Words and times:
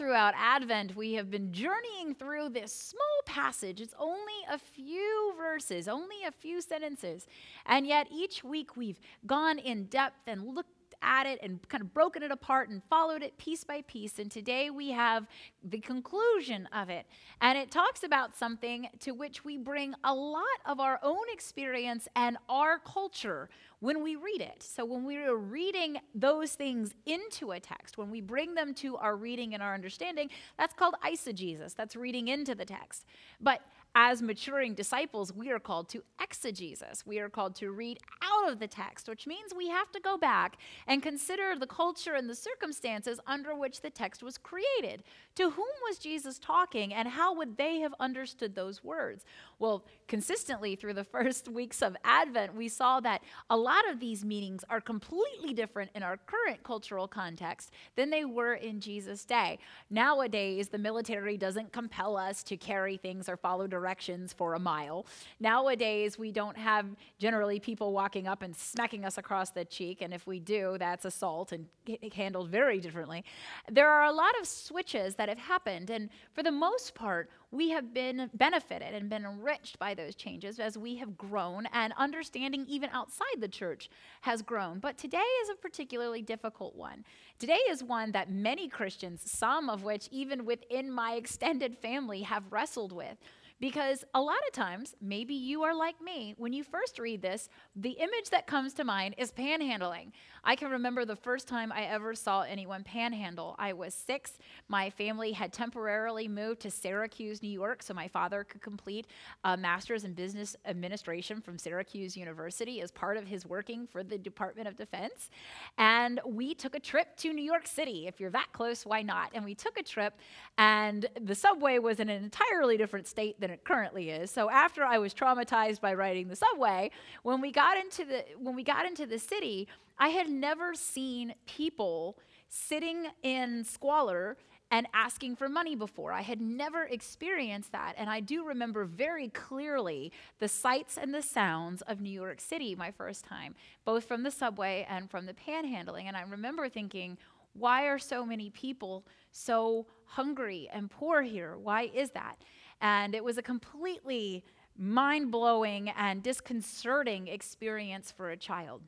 Throughout 0.00 0.32
Advent, 0.34 0.96
we 0.96 1.12
have 1.12 1.30
been 1.30 1.52
journeying 1.52 2.14
through 2.18 2.48
this 2.48 2.72
small 2.72 3.20
passage. 3.26 3.82
It's 3.82 3.92
only 3.98 4.32
a 4.50 4.56
few 4.56 5.34
verses, 5.36 5.88
only 5.88 6.24
a 6.26 6.32
few 6.32 6.62
sentences. 6.62 7.26
And 7.66 7.86
yet, 7.86 8.08
each 8.10 8.42
week 8.42 8.78
we've 8.78 8.98
gone 9.26 9.58
in 9.58 9.84
depth 9.84 10.26
and 10.26 10.54
looked 10.54 10.79
at 11.02 11.26
it 11.26 11.38
and 11.42 11.66
kind 11.68 11.82
of 11.82 11.92
broken 11.92 12.22
it 12.22 12.30
apart 12.30 12.68
and 12.68 12.82
followed 12.90 13.22
it 13.22 13.36
piece 13.38 13.64
by 13.64 13.82
piece. 13.82 14.18
And 14.18 14.30
today 14.30 14.70
we 14.70 14.90
have 14.90 15.26
the 15.62 15.78
conclusion 15.78 16.68
of 16.72 16.88
it. 16.90 17.06
And 17.40 17.58
it 17.58 17.70
talks 17.70 18.02
about 18.02 18.36
something 18.36 18.88
to 19.00 19.12
which 19.12 19.44
we 19.44 19.56
bring 19.56 19.94
a 20.04 20.14
lot 20.14 20.44
of 20.66 20.80
our 20.80 20.98
own 21.02 21.24
experience 21.32 22.08
and 22.16 22.36
our 22.48 22.78
culture 22.78 23.48
when 23.80 24.02
we 24.02 24.14
read 24.16 24.42
it. 24.42 24.62
So 24.62 24.84
when 24.84 25.04
we 25.04 25.16
are 25.16 25.36
reading 25.36 25.98
those 26.14 26.52
things 26.52 26.94
into 27.06 27.52
a 27.52 27.60
text, 27.60 27.96
when 27.96 28.10
we 28.10 28.20
bring 28.20 28.54
them 28.54 28.74
to 28.74 28.96
our 28.96 29.16
reading 29.16 29.54
and 29.54 29.62
our 29.62 29.74
understanding, 29.74 30.28
that's 30.58 30.74
called 30.74 30.94
eisegesis. 31.04 31.74
That's 31.74 31.96
reading 31.96 32.28
into 32.28 32.54
the 32.54 32.66
text. 32.66 33.06
But 33.40 33.62
as 33.94 34.22
maturing 34.22 34.74
disciples, 34.74 35.32
we 35.32 35.50
are 35.50 35.58
called 35.58 35.88
to 35.90 36.02
exegesis. 36.20 37.04
We 37.04 37.18
are 37.18 37.28
called 37.28 37.54
to 37.56 37.72
read 37.72 37.98
out 38.22 38.50
of 38.50 38.60
the 38.60 38.68
text, 38.68 39.08
which 39.08 39.26
means 39.26 39.52
we 39.54 39.68
have 39.68 39.90
to 39.92 40.00
go 40.00 40.16
back 40.16 40.58
and 40.86 41.02
consider 41.02 41.56
the 41.58 41.66
culture 41.66 42.14
and 42.14 42.28
the 42.28 42.34
circumstances 42.34 43.18
under 43.26 43.54
which 43.54 43.80
the 43.80 43.90
text 43.90 44.22
was 44.22 44.38
created. 44.38 45.02
To 45.36 45.50
whom 45.50 45.66
was 45.88 45.98
Jesus 45.98 46.38
talking, 46.38 46.94
and 46.94 47.08
how 47.08 47.34
would 47.34 47.56
they 47.56 47.80
have 47.80 47.94
understood 47.98 48.54
those 48.54 48.84
words? 48.84 49.24
Well, 49.58 49.84
consistently 50.10 50.74
through 50.74 50.92
the 50.92 51.04
first 51.16 51.48
weeks 51.48 51.80
of 51.80 51.96
Advent, 52.04 52.54
we 52.54 52.68
saw 52.68 53.00
that 53.00 53.22
a 53.48 53.56
lot 53.56 53.88
of 53.88 54.00
these 54.00 54.24
meanings 54.24 54.64
are 54.68 54.80
completely 54.80 55.54
different 55.54 55.90
in 55.94 56.02
our 56.02 56.18
current 56.26 56.62
cultural 56.64 57.06
context 57.06 57.70
than 57.94 58.10
they 58.10 58.24
were 58.24 58.54
in 58.54 58.80
Jesus' 58.80 59.24
day. 59.24 59.58
Nowadays, 59.88 60.68
the 60.68 60.78
military 60.78 61.36
doesn't 61.36 61.72
compel 61.72 62.16
us 62.16 62.42
to 62.42 62.56
carry 62.56 62.96
things 62.96 63.28
or 63.28 63.36
follow 63.36 63.68
directions 63.68 64.32
for 64.32 64.54
a 64.54 64.58
mile. 64.58 65.06
Nowadays, 65.38 66.18
we 66.18 66.32
don't 66.32 66.58
have 66.58 66.86
generally 67.18 67.60
people 67.60 67.92
walking 67.92 68.26
up 68.26 68.42
and 68.42 68.54
smacking 68.54 69.04
us 69.04 69.16
across 69.16 69.50
the 69.50 69.64
cheek, 69.64 70.02
and 70.02 70.12
if 70.12 70.26
we 70.26 70.40
do, 70.40 70.76
that's 70.76 71.04
assault 71.04 71.52
and 71.52 71.66
handled 72.12 72.48
very 72.48 72.80
differently. 72.80 73.24
There 73.70 73.88
are 73.88 74.06
a 74.06 74.12
lot 74.12 74.32
of 74.40 74.48
switches 74.48 75.14
that 75.14 75.28
have 75.28 75.38
happened, 75.38 75.88
and 75.88 76.10
for 76.32 76.42
the 76.42 76.50
most 76.50 76.96
part, 76.96 77.30
we 77.52 77.70
have 77.70 77.92
been 77.92 78.30
benefited 78.34 78.94
and 78.94 79.10
been 79.10 79.24
enriched 79.24 79.78
by 79.78 79.94
those 79.94 80.14
changes 80.14 80.60
as 80.60 80.78
we 80.78 80.96
have 80.96 81.18
grown 81.18 81.66
and 81.72 81.92
understanding 81.96 82.64
even 82.68 82.90
outside 82.90 83.40
the 83.40 83.48
church 83.48 83.90
has 84.20 84.42
grown. 84.42 84.78
But 84.78 84.98
today 84.98 85.18
is 85.42 85.48
a 85.50 85.56
particularly 85.56 86.22
difficult 86.22 86.76
one. 86.76 87.04
Today 87.38 87.58
is 87.68 87.82
one 87.82 88.12
that 88.12 88.30
many 88.30 88.68
Christians, 88.68 89.28
some 89.30 89.68
of 89.68 89.82
which 89.82 90.08
even 90.12 90.44
within 90.44 90.92
my 90.92 91.14
extended 91.14 91.76
family, 91.76 92.22
have 92.22 92.52
wrestled 92.52 92.92
with. 92.92 93.16
Because 93.60 94.04
a 94.14 94.20
lot 94.20 94.38
of 94.48 94.52
times, 94.54 94.94
maybe 95.02 95.34
you 95.34 95.62
are 95.62 95.74
like 95.74 96.00
me, 96.00 96.34
when 96.38 96.52
you 96.52 96.64
first 96.64 96.98
read 96.98 97.20
this, 97.20 97.48
the 97.76 97.90
image 97.90 98.30
that 98.30 98.46
comes 98.46 98.72
to 98.74 98.84
mind 98.84 99.14
is 99.18 99.32
panhandling. 99.32 100.12
I 100.42 100.56
can 100.56 100.70
remember 100.70 101.04
the 101.04 101.16
first 101.16 101.46
time 101.46 101.70
I 101.70 101.82
ever 101.82 102.14
saw 102.14 102.40
anyone 102.40 102.82
panhandle. 102.84 103.54
I 103.58 103.74
was 103.74 103.92
six. 103.92 104.38
My 104.68 104.88
family 104.88 105.32
had 105.32 105.52
temporarily 105.52 106.26
moved 106.26 106.60
to 106.60 106.70
Syracuse, 106.70 107.42
New 107.42 107.50
York, 107.50 107.82
so 107.82 107.92
my 107.92 108.08
father 108.08 108.44
could 108.44 108.62
complete 108.62 109.06
a 109.44 109.56
master's 109.56 110.04
in 110.04 110.14
business 110.14 110.56
administration 110.64 111.42
from 111.42 111.58
Syracuse 111.58 112.16
University 112.16 112.80
as 112.80 112.90
part 112.90 113.18
of 113.18 113.26
his 113.26 113.44
working 113.44 113.86
for 113.86 114.02
the 114.02 114.16
Department 114.16 114.68
of 114.68 114.76
Defense. 114.76 115.28
And 115.76 116.18
we 116.24 116.54
took 116.54 116.74
a 116.74 116.80
trip 116.80 117.14
to 117.18 117.34
New 117.34 117.44
York 117.44 117.66
City. 117.66 118.06
If 118.06 118.18
you're 118.18 118.30
that 118.30 118.48
close, 118.52 118.86
why 118.86 119.02
not? 119.02 119.32
And 119.34 119.44
we 119.44 119.54
took 119.54 119.76
a 119.76 119.82
trip, 119.82 120.14
and 120.56 121.06
the 121.20 121.34
subway 121.34 121.78
was 121.78 122.00
in 122.00 122.08
an 122.08 122.24
entirely 122.24 122.78
different 122.78 123.06
state 123.06 123.38
than 123.50 123.58
it 123.58 123.64
currently 123.64 124.10
is. 124.10 124.30
So 124.30 124.48
after 124.48 124.84
I 124.84 124.98
was 124.98 125.12
traumatized 125.12 125.80
by 125.80 125.94
riding 125.94 126.28
the 126.28 126.36
subway, 126.36 126.90
when 127.22 127.40
we 127.40 127.50
got 127.50 127.76
into 127.76 128.04
the 128.04 128.24
when 128.38 128.54
we 128.54 128.62
got 128.62 128.86
into 128.86 129.06
the 129.06 129.18
city, 129.18 129.68
I 129.98 130.08
had 130.08 130.28
never 130.28 130.74
seen 130.74 131.34
people 131.46 132.16
sitting 132.48 133.06
in 133.22 133.64
squalor 133.64 134.36
and 134.72 134.86
asking 134.94 135.34
for 135.34 135.48
money 135.48 135.74
before. 135.74 136.12
I 136.12 136.20
had 136.20 136.40
never 136.40 136.84
experienced 136.84 137.72
that. 137.72 137.94
And 137.98 138.08
I 138.08 138.20
do 138.20 138.44
remember 138.44 138.84
very 138.84 139.28
clearly 139.28 140.12
the 140.38 140.46
sights 140.46 140.96
and 140.96 141.12
the 141.12 141.22
sounds 141.22 141.82
of 141.82 142.00
New 142.00 142.10
York 142.10 142.40
City 142.40 142.76
my 142.76 142.92
first 142.92 143.24
time, 143.24 143.56
both 143.84 144.04
from 144.04 144.22
the 144.22 144.30
subway 144.30 144.86
and 144.88 145.10
from 145.10 145.26
the 145.26 145.34
panhandling. 145.34 146.04
And 146.04 146.16
I 146.16 146.22
remember 146.22 146.68
thinking, 146.68 147.18
why 147.52 147.86
are 147.86 147.98
so 147.98 148.24
many 148.24 148.50
people 148.50 149.04
so 149.32 149.86
hungry 150.04 150.68
and 150.72 150.88
poor 150.88 151.22
here? 151.22 151.58
Why 151.58 151.90
is 151.92 152.10
that? 152.10 152.36
And 152.80 153.14
it 153.14 153.22
was 153.22 153.38
a 153.38 153.42
completely 153.42 154.44
mind 154.76 155.30
blowing 155.30 155.90
and 155.90 156.22
disconcerting 156.22 157.28
experience 157.28 158.10
for 158.10 158.30
a 158.30 158.36
child. 158.36 158.82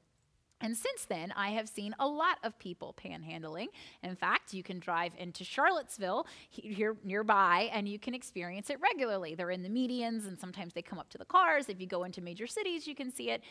And 0.62 0.76
since 0.76 1.04
then, 1.04 1.32
I 1.36 1.50
have 1.50 1.68
seen 1.68 1.94
a 1.98 2.06
lot 2.06 2.38
of 2.44 2.56
people 2.58 2.94
panhandling. 2.96 3.66
In 4.04 4.14
fact, 4.14 4.54
you 4.54 4.62
can 4.62 4.78
drive 4.78 5.12
into 5.18 5.42
Charlottesville 5.42 6.26
here 6.50 6.96
nearby 7.04 7.68
and 7.72 7.88
you 7.88 7.98
can 7.98 8.14
experience 8.14 8.70
it 8.70 8.80
regularly. 8.80 9.34
They're 9.34 9.50
in 9.50 9.64
the 9.64 9.68
medians 9.68 10.28
and 10.28 10.38
sometimes 10.38 10.72
they 10.72 10.80
come 10.80 11.00
up 11.00 11.10
to 11.10 11.18
the 11.18 11.24
cars. 11.24 11.68
If 11.68 11.80
you 11.80 11.88
go 11.88 12.04
into 12.04 12.20
major 12.20 12.46
cities, 12.46 12.86
you 12.86 12.94
can 12.94 13.12
see 13.12 13.30
it. 13.30 13.42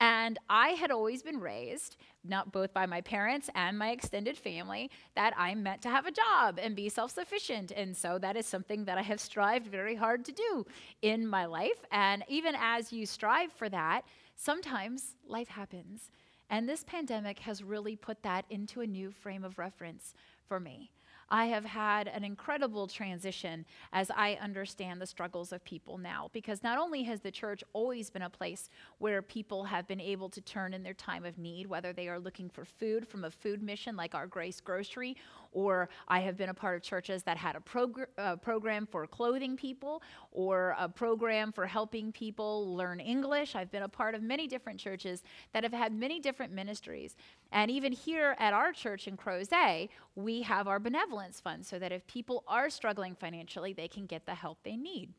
And 0.00 0.38
I 0.48 0.70
had 0.70 0.92
always 0.92 1.24
been 1.24 1.40
raised, 1.40 1.96
not 2.24 2.52
both 2.52 2.72
by 2.72 2.86
my 2.86 3.00
parents 3.00 3.50
and 3.56 3.76
my 3.76 3.90
extended 3.90 4.38
family, 4.38 4.90
that 5.16 5.34
I'm 5.36 5.64
meant 5.64 5.82
to 5.82 5.90
have 5.90 6.06
a 6.06 6.12
job 6.12 6.60
and 6.62 6.76
be 6.76 6.88
self 6.88 7.10
sufficient. 7.10 7.72
And 7.72 7.96
so 7.96 8.18
that 8.18 8.36
is 8.36 8.46
something 8.46 8.84
that 8.84 8.96
I 8.96 9.02
have 9.02 9.20
strived 9.20 9.66
very 9.66 9.96
hard 9.96 10.24
to 10.26 10.32
do 10.32 10.66
in 11.02 11.26
my 11.26 11.46
life. 11.46 11.84
And 11.90 12.22
even 12.28 12.54
as 12.56 12.92
you 12.92 13.06
strive 13.06 13.52
for 13.52 13.68
that, 13.68 14.02
sometimes 14.36 15.16
life 15.26 15.48
happens. 15.48 16.10
And 16.50 16.68
this 16.68 16.84
pandemic 16.84 17.38
has 17.38 17.62
really 17.62 17.96
put 17.96 18.22
that 18.24 18.44
into 18.50 18.80
a 18.80 18.86
new 18.86 19.12
frame 19.12 19.44
of 19.44 19.58
reference 19.58 20.14
for 20.46 20.60
me. 20.60 20.90
I 21.32 21.46
have 21.46 21.64
had 21.64 22.08
an 22.08 22.24
incredible 22.24 22.88
transition 22.88 23.64
as 23.92 24.10
I 24.10 24.36
understand 24.42 25.00
the 25.00 25.06
struggles 25.06 25.52
of 25.52 25.62
people 25.62 25.96
now, 25.96 26.28
because 26.32 26.64
not 26.64 26.76
only 26.76 27.04
has 27.04 27.20
the 27.20 27.30
church 27.30 27.62
always 27.72 28.10
been 28.10 28.22
a 28.22 28.28
place 28.28 28.68
where 28.98 29.22
people 29.22 29.62
have 29.62 29.86
been 29.86 30.00
able 30.00 30.28
to 30.28 30.40
turn 30.40 30.74
in 30.74 30.82
their 30.82 30.92
time 30.92 31.24
of 31.24 31.38
need, 31.38 31.68
whether 31.68 31.92
they 31.92 32.08
are 32.08 32.18
looking 32.18 32.50
for 32.50 32.64
food 32.64 33.06
from 33.06 33.24
a 33.24 33.30
food 33.30 33.62
mission 33.62 33.94
like 33.94 34.16
our 34.16 34.26
Grace 34.26 34.60
Grocery, 34.60 35.16
or 35.52 35.88
I 36.08 36.20
have 36.20 36.36
been 36.36 36.48
a 36.48 36.54
part 36.54 36.76
of 36.76 36.82
churches 36.82 37.22
that 37.24 37.36
had 37.36 37.56
a 37.56 37.60
progr- 37.60 38.06
uh, 38.18 38.36
program 38.36 38.86
for 38.86 39.06
clothing 39.06 39.56
people, 39.56 40.02
or 40.32 40.74
a 40.78 40.88
program 40.88 41.52
for 41.52 41.66
helping 41.66 42.12
people 42.12 42.74
learn 42.74 43.00
English. 43.00 43.54
I've 43.54 43.70
been 43.70 43.82
a 43.82 43.88
part 43.88 44.14
of 44.14 44.22
many 44.22 44.46
different 44.46 44.78
churches 44.78 45.22
that 45.52 45.62
have 45.62 45.72
had 45.72 45.92
many 45.92 46.20
different 46.20 46.52
ministries. 46.52 47.16
And 47.52 47.70
even 47.70 47.92
here 47.92 48.36
at 48.38 48.52
our 48.52 48.72
church 48.72 49.08
in 49.08 49.16
Crozet, 49.16 49.88
we 50.14 50.42
have 50.42 50.68
our 50.68 50.78
benevolence 50.78 51.40
fund 51.40 51.66
so 51.66 51.78
that 51.78 51.92
if 51.92 52.06
people 52.06 52.44
are 52.46 52.70
struggling 52.70 53.14
financially, 53.14 53.72
they 53.72 53.88
can 53.88 54.06
get 54.06 54.26
the 54.26 54.34
help 54.34 54.58
they 54.62 54.76
need. 54.76 55.12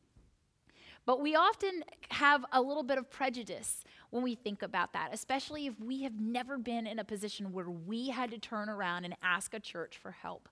But 1.06 1.22
we 1.22 1.36
often 1.36 1.84
have 2.10 2.46
a 2.52 2.62
little 2.62 2.84
bit 2.84 2.98
of 2.98 3.10
prejudice 3.10 3.84
when 4.12 4.24
we 4.24 4.36
think 4.36 4.62
about 4.62 4.94
that, 4.94 5.10
especially 5.14 5.66
if 5.66 5.80
we 5.80 6.04
have 6.04 6.20
never 6.20 6.58
been 6.58 6.86
in 6.86 7.00
a 7.00 7.04
position 7.04 7.52
where 7.52 7.70
we 7.70 8.10
had 8.10 8.32
to 8.32 8.38
turn 8.38 8.70
around 8.70 9.06
and 9.06 9.16
ask 9.24 9.54
a 9.54 9.60
church 9.60 9.98
for 9.98 10.12
help. 10.12 10.48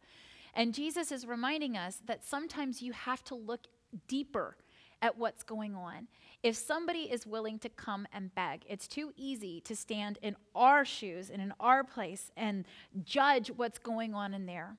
And 0.53 0.73
Jesus 0.73 1.11
is 1.11 1.27
reminding 1.27 1.77
us 1.77 2.01
that 2.07 2.25
sometimes 2.25 2.81
you 2.81 2.93
have 2.93 3.23
to 3.25 3.35
look 3.35 3.67
deeper 4.07 4.57
at 5.01 5.17
what's 5.17 5.43
going 5.43 5.75
on. 5.75 6.07
If 6.41 6.55
somebody 6.55 7.01
is 7.01 7.27
willing 7.27 7.59
to 7.59 7.69
come 7.69 8.07
and 8.11 8.33
beg, 8.33 8.63
it's 8.67 8.87
too 8.87 9.13
easy 9.15 9.61
to 9.61 9.75
stand 9.75 10.19
in 10.21 10.35
our 10.55 10.83
shoes 10.83 11.29
and 11.29 11.41
in 11.41 11.53
our 11.59 11.83
place 11.83 12.31
and 12.35 12.65
judge 13.03 13.49
what's 13.55 13.77
going 13.77 14.13
on 14.13 14.33
in 14.33 14.45
there. 14.45 14.77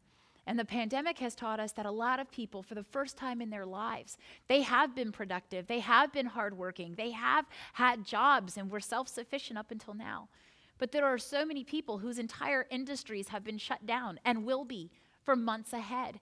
And 0.51 0.59
the 0.59 0.65
pandemic 0.65 1.21
has 1.21 1.37
taught 1.37 1.61
us 1.61 1.71
that 1.75 1.87
a 1.87 1.93
lot 1.93 2.19
of 2.19 2.29
people, 2.29 2.65
for 2.65 2.75
the 2.75 2.83
first 2.83 3.17
time 3.17 3.41
in 3.41 3.51
their 3.51 3.65
lives, 3.65 4.19
they 4.49 4.63
have 4.63 4.97
been 4.97 5.13
productive, 5.13 5.69
they 5.69 5.79
have 5.79 6.13
been 6.13 6.27
hardworking, 6.27 6.97
they 6.97 7.13
have 7.13 7.47
had 7.75 8.05
jobs 8.05 8.57
and 8.57 8.69
were 8.69 8.81
self 8.81 9.07
sufficient 9.07 9.61
up 9.61 9.71
until 9.71 9.95
now. 9.95 10.29
But 10.77 10.91
there 10.91 11.07
are 11.07 11.19
so 11.19 11.45
many 11.45 11.63
people 11.63 11.99
whose 11.99 12.19
entire 12.19 12.67
industries 12.69 13.29
have 13.29 13.45
been 13.45 13.59
shut 13.59 13.87
down 13.87 14.19
and 14.25 14.45
will 14.45 14.65
be 14.65 14.91
for 15.23 15.37
months 15.37 15.73
ahead. 15.73 16.19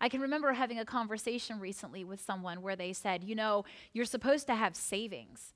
I 0.00 0.08
can 0.08 0.20
remember 0.20 0.52
having 0.52 0.78
a 0.78 0.84
conversation 0.84 1.58
recently 1.58 2.04
with 2.04 2.20
someone 2.20 2.62
where 2.62 2.76
they 2.76 2.92
said, 2.92 3.24
you 3.24 3.34
know, 3.34 3.64
you're 3.92 4.04
supposed 4.04 4.46
to 4.46 4.54
have 4.54 4.76
savings. 4.76 5.54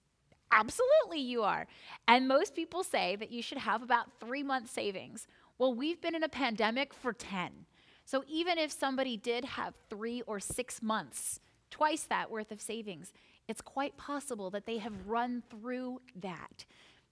Absolutely, 0.50 1.20
you 1.20 1.44
are. 1.44 1.68
And 2.08 2.26
most 2.26 2.56
people 2.56 2.82
say 2.82 3.14
that 3.14 3.30
you 3.30 3.40
should 3.40 3.58
have 3.58 3.84
about 3.84 4.18
three 4.18 4.42
months 4.42 4.72
savings. 4.72 5.28
Well, 5.58 5.72
we've 5.72 6.00
been 6.00 6.16
in 6.16 6.24
a 6.24 6.28
pandemic 6.28 6.92
for 6.92 7.12
10. 7.12 7.66
So 8.06 8.22
even 8.28 8.56
if 8.56 8.70
somebody 8.70 9.16
did 9.16 9.44
have 9.44 9.74
three 9.90 10.22
or 10.22 10.38
six 10.40 10.80
months, 10.80 11.40
twice 11.70 12.04
that 12.04 12.30
worth 12.30 12.52
of 12.52 12.60
savings, 12.60 13.12
it's 13.48 13.60
quite 13.60 13.96
possible 13.96 14.48
that 14.50 14.64
they 14.64 14.78
have 14.78 14.92
run 15.06 15.42
through 15.50 16.00
that. 16.20 16.64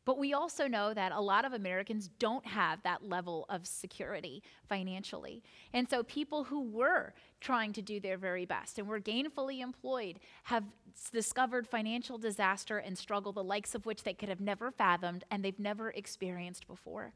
But 0.04 0.18
we 0.18 0.34
also 0.34 0.68
know 0.68 0.94
that 0.94 1.12
a 1.12 1.20
lot 1.20 1.44
of 1.44 1.52
Americans 1.52 2.10
don't 2.18 2.46
have 2.46 2.82
that 2.82 3.02
level 3.02 3.46
of 3.48 3.66
security 3.66 4.42
financially. 4.68 5.42
And 5.72 5.88
so 5.88 6.02
people 6.04 6.44
who 6.44 6.60
were 6.60 7.14
trying 7.40 7.72
to 7.72 7.82
do 7.82 7.98
their 7.98 8.18
very 8.18 8.44
best 8.44 8.78
and 8.78 8.86
were 8.86 9.00
gainfully 9.00 9.60
employed 9.60 10.20
have 10.44 10.64
discovered 11.12 11.66
financial 11.66 12.18
disaster 12.18 12.78
and 12.78 12.96
struggle 12.96 13.32
the 13.32 13.42
likes 13.42 13.74
of 13.74 13.86
which 13.86 14.02
they 14.02 14.14
could 14.14 14.28
have 14.28 14.40
never 14.40 14.70
fathomed 14.70 15.24
and 15.30 15.42
they've 15.44 15.58
never 15.58 15.90
experienced 15.90 16.68
before. 16.68 17.14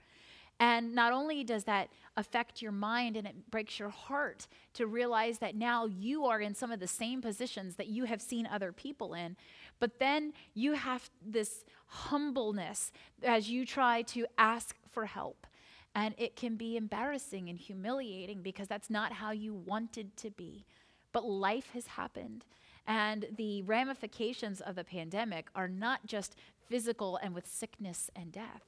And 0.60 0.94
not 0.94 1.12
only 1.12 1.44
does 1.44 1.64
that 1.64 1.88
affect 2.16 2.60
your 2.60 2.72
mind 2.72 3.16
and 3.16 3.26
it 3.26 3.50
breaks 3.50 3.78
your 3.78 3.90
heart 3.90 4.48
to 4.74 4.86
realize 4.86 5.38
that 5.38 5.54
now 5.54 5.86
you 5.86 6.24
are 6.26 6.40
in 6.40 6.54
some 6.54 6.72
of 6.72 6.80
the 6.80 6.88
same 6.88 7.22
positions 7.22 7.76
that 7.76 7.86
you 7.86 8.04
have 8.04 8.20
seen 8.20 8.46
other 8.46 8.72
people 8.72 9.14
in, 9.14 9.36
but 9.78 10.00
then 10.00 10.32
you 10.54 10.72
have 10.72 11.10
this 11.24 11.64
humbleness 11.86 12.90
as 13.22 13.48
you 13.48 13.64
try 13.64 14.02
to 14.02 14.26
ask 14.36 14.74
for 14.90 15.06
help. 15.06 15.46
And 15.94 16.14
it 16.18 16.34
can 16.36 16.56
be 16.56 16.76
embarrassing 16.76 17.48
and 17.48 17.58
humiliating 17.58 18.42
because 18.42 18.68
that's 18.68 18.90
not 18.90 19.12
how 19.12 19.30
you 19.30 19.54
wanted 19.54 20.16
to 20.18 20.30
be. 20.30 20.64
But 21.12 21.24
life 21.24 21.70
has 21.72 21.86
happened. 21.86 22.44
And 22.86 23.26
the 23.36 23.62
ramifications 23.62 24.60
of 24.60 24.74
the 24.74 24.84
pandemic 24.84 25.48
are 25.54 25.68
not 25.68 26.06
just 26.06 26.36
physical 26.68 27.16
and 27.16 27.34
with 27.34 27.46
sickness 27.46 28.10
and 28.16 28.32
death. 28.32 28.62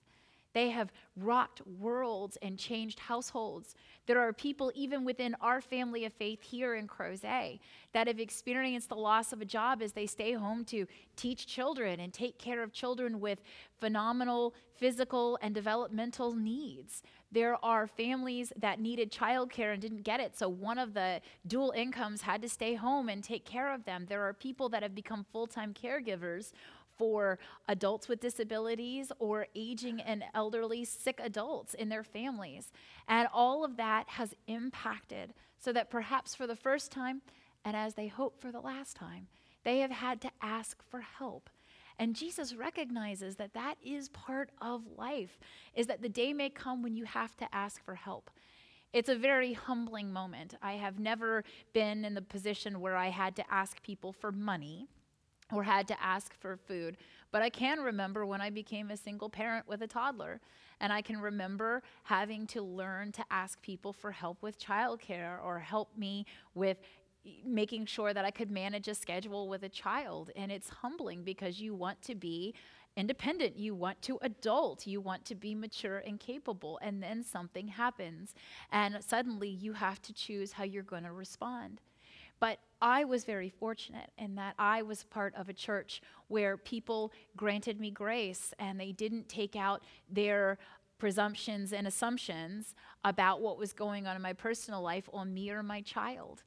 They 0.52 0.70
have 0.70 0.92
rocked 1.16 1.64
worlds 1.66 2.36
and 2.42 2.58
changed 2.58 2.98
households. 2.98 3.74
There 4.06 4.20
are 4.20 4.32
people, 4.32 4.72
even 4.74 5.04
within 5.04 5.36
our 5.40 5.60
family 5.60 6.04
of 6.04 6.12
faith 6.12 6.42
here 6.42 6.74
in 6.74 6.88
Crozet, 6.88 7.60
that 7.92 8.06
have 8.06 8.18
experienced 8.18 8.88
the 8.88 8.96
loss 8.96 9.32
of 9.32 9.40
a 9.40 9.44
job 9.44 9.82
as 9.82 9.92
they 9.92 10.06
stay 10.06 10.32
home 10.32 10.64
to 10.66 10.86
teach 11.16 11.46
children 11.46 12.00
and 12.00 12.12
take 12.12 12.38
care 12.38 12.62
of 12.62 12.72
children 12.72 13.20
with 13.20 13.40
phenomenal 13.78 14.54
physical 14.74 15.38
and 15.42 15.54
developmental 15.54 16.34
needs. 16.34 17.02
There 17.30 17.62
are 17.64 17.86
families 17.86 18.52
that 18.56 18.80
needed 18.80 19.12
childcare 19.12 19.72
and 19.72 19.80
didn't 19.80 20.02
get 20.02 20.18
it, 20.18 20.36
so 20.36 20.48
one 20.48 20.78
of 20.78 20.94
the 20.94 21.20
dual 21.46 21.72
incomes 21.76 22.22
had 22.22 22.42
to 22.42 22.48
stay 22.48 22.74
home 22.74 23.08
and 23.08 23.22
take 23.22 23.44
care 23.44 23.72
of 23.72 23.84
them. 23.84 24.06
There 24.08 24.26
are 24.26 24.32
people 24.32 24.68
that 24.70 24.82
have 24.82 24.94
become 24.94 25.24
full 25.30 25.46
time 25.46 25.72
caregivers 25.72 26.52
for 27.00 27.38
adults 27.66 28.08
with 28.08 28.20
disabilities 28.20 29.10
or 29.18 29.46
aging 29.54 30.02
and 30.02 30.22
elderly 30.34 30.84
sick 30.84 31.18
adults 31.24 31.72
in 31.72 31.88
their 31.88 32.04
families. 32.04 32.72
And 33.08 33.26
all 33.32 33.64
of 33.64 33.78
that 33.78 34.06
has 34.10 34.34
impacted 34.46 35.32
so 35.58 35.72
that 35.72 35.88
perhaps 35.88 36.34
for 36.34 36.46
the 36.46 36.54
first 36.54 36.92
time, 36.92 37.22
and 37.64 37.74
as 37.74 37.94
they 37.94 38.08
hope 38.08 38.38
for 38.38 38.52
the 38.52 38.60
last 38.60 38.96
time, 38.96 39.28
they 39.64 39.78
have 39.78 39.90
had 39.90 40.20
to 40.20 40.30
ask 40.42 40.82
for 40.90 41.00
help. 41.00 41.48
And 41.98 42.14
Jesus 42.14 42.54
recognizes 42.54 43.36
that 43.36 43.54
that 43.54 43.76
is 43.82 44.10
part 44.10 44.50
of 44.60 44.82
life, 44.98 45.38
is 45.74 45.86
that 45.86 46.02
the 46.02 46.08
day 46.10 46.34
may 46.34 46.50
come 46.50 46.82
when 46.82 46.96
you 46.96 47.06
have 47.06 47.34
to 47.38 47.48
ask 47.50 47.82
for 47.82 47.94
help. 47.94 48.30
It's 48.92 49.08
a 49.08 49.16
very 49.16 49.54
humbling 49.54 50.12
moment. 50.12 50.54
I 50.62 50.74
have 50.74 50.98
never 50.98 51.44
been 51.72 52.04
in 52.04 52.12
the 52.12 52.20
position 52.20 52.82
where 52.82 52.96
I 52.96 53.08
had 53.08 53.36
to 53.36 53.44
ask 53.50 53.82
people 53.82 54.12
for 54.12 54.30
money 54.30 54.88
or 55.52 55.62
had 55.62 55.88
to 55.88 56.02
ask 56.02 56.34
for 56.38 56.56
food. 56.56 56.96
But 57.32 57.42
I 57.42 57.50
can 57.50 57.80
remember 57.80 58.26
when 58.26 58.40
I 58.40 58.50
became 58.50 58.90
a 58.90 58.96
single 58.96 59.28
parent 59.28 59.68
with 59.68 59.82
a 59.82 59.86
toddler. 59.86 60.40
And 60.80 60.92
I 60.92 61.02
can 61.02 61.20
remember 61.20 61.82
having 62.04 62.46
to 62.48 62.62
learn 62.62 63.12
to 63.12 63.24
ask 63.30 63.60
people 63.60 63.92
for 63.92 64.10
help 64.10 64.42
with 64.42 64.58
childcare 64.58 65.42
or 65.44 65.58
help 65.58 65.96
me 65.96 66.24
with 66.54 66.78
making 67.44 67.84
sure 67.84 68.14
that 68.14 68.24
I 68.24 68.30
could 68.30 68.50
manage 68.50 68.88
a 68.88 68.94
schedule 68.94 69.48
with 69.48 69.62
a 69.62 69.68
child. 69.68 70.30
And 70.36 70.50
it's 70.50 70.70
humbling 70.70 71.22
because 71.22 71.60
you 71.60 71.74
want 71.74 72.00
to 72.02 72.14
be 72.14 72.54
independent, 72.96 73.58
you 73.58 73.74
want 73.74 74.00
to 74.02 74.18
adult, 74.22 74.86
you 74.86 75.00
want 75.00 75.24
to 75.26 75.34
be 75.34 75.54
mature 75.54 75.98
and 75.98 76.18
capable. 76.18 76.78
And 76.82 77.02
then 77.02 77.22
something 77.22 77.68
happens. 77.68 78.34
And 78.72 78.98
suddenly 79.04 79.48
you 79.48 79.74
have 79.74 80.00
to 80.02 80.12
choose 80.12 80.52
how 80.52 80.64
you're 80.64 80.82
going 80.82 81.04
to 81.04 81.12
respond. 81.12 81.80
But 82.40 82.58
I 82.82 83.04
was 83.04 83.24
very 83.24 83.50
fortunate 83.50 84.10
in 84.16 84.34
that 84.36 84.54
I 84.58 84.82
was 84.82 85.04
part 85.04 85.34
of 85.34 85.48
a 85.48 85.52
church 85.52 86.00
where 86.28 86.56
people 86.56 87.12
granted 87.36 87.78
me 87.78 87.90
grace 87.90 88.54
and 88.58 88.80
they 88.80 88.92
didn't 88.92 89.28
take 89.28 89.54
out 89.54 89.82
their 90.10 90.58
presumptions 90.98 91.72
and 91.72 91.86
assumptions 91.86 92.74
about 93.04 93.40
what 93.40 93.58
was 93.58 93.72
going 93.72 94.06
on 94.06 94.16
in 94.16 94.22
my 94.22 94.32
personal 94.32 94.82
life 94.82 95.08
on 95.12 95.32
me 95.32 95.50
or 95.50 95.62
my 95.62 95.82
child. 95.82 96.42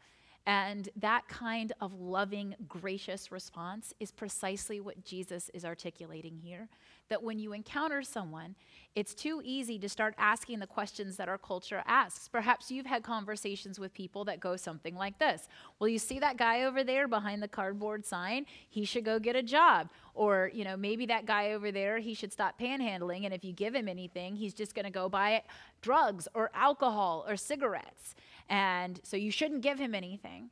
And 0.45 0.89
that 0.97 1.27
kind 1.27 1.71
of 1.79 1.93
loving, 1.93 2.55
gracious 2.67 3.31
response 3.31 3.93
is 3.99 4.11
precisely 4.11 4.81
what 4.81 5.05
Jesus 5.05 5.49
is 5.53 5.63
articulating 5.63 6.37
here. 6.37 6.69
That 7.09 7.21
when 7.21 7.37
you 7.39 7.53
encounter 7.53 8.01
someone, 8.01 8.55
it's 8.95 9.15
too 9.15 9.41
easy 9.43 9.79
to 9.79 9.89
start 9.89 10.13
asking 10.17 10.59
the 10.59 10.67
questions 10.67 11.17
that 11.17 11.27
our 11.27 11.37
culture 11.37 11.83
asks. 11.87 12.27
Perhaps 12.27 12.69
you've 12.69 12.85
had 12.85 13.03
conversations 13.03 13.79
with 13.79 13.93
people 13.93 14.23
that 14.25 14.39
go 14.39 14.55
something 14.55 14.95
like 14.95 15.17
this 15.17 15.47
Well, 15.79 15.87
you 15.87 15.99
see 15.99 16.19
that 16.19 16.37
guy 16.37 16.63
over 16.63 16.83
there 16.83 17.07
behind 17.07 17.41
the 17.41 17.47
cardboard 17.47 18.05
sign? 18.05 18.45
He 18.69 18.85
should 18.85 19.05
go 19.05 19.19
get 19.19 19.35
a 19.35 19.43
job. 19.43 19.89
Or, 20.13 20.51
you 20.53 20.63
know, 20.63 20.77
maybe 20.77 21.07
that 21.07 21.25
guy 21.25 21.53
over 21.53 21.71
there, 21.71 21.97
he 21.97 22.13
should 22.13 22.31
stop 22.31 22.59
panhandling. 22.59 23.25
And 23.25 23.33
if 23.33 23.43
you 23.43 23.51
give 23.51 23.73
him 23.73 23.87
anything, 23.87 24.35
he's 24.35 24.53
just 24.53 24.75
going 24.75 24.85
to 24.85 24.91
go 24.91 25.09
buy 25.09 25.41
drugs 25.81 26.27
or 26.35 26.51
alcohol 26.53 27.25
or 27.27 27.35
cigarettes. 27.35 28.13
And 28.47 28.99
so 29.03 29.17
you 29.17 29.31
shouldn't 29.31 29.61
give 29.61 29.79
him 29.79 29.95
anything. 29.95 30.51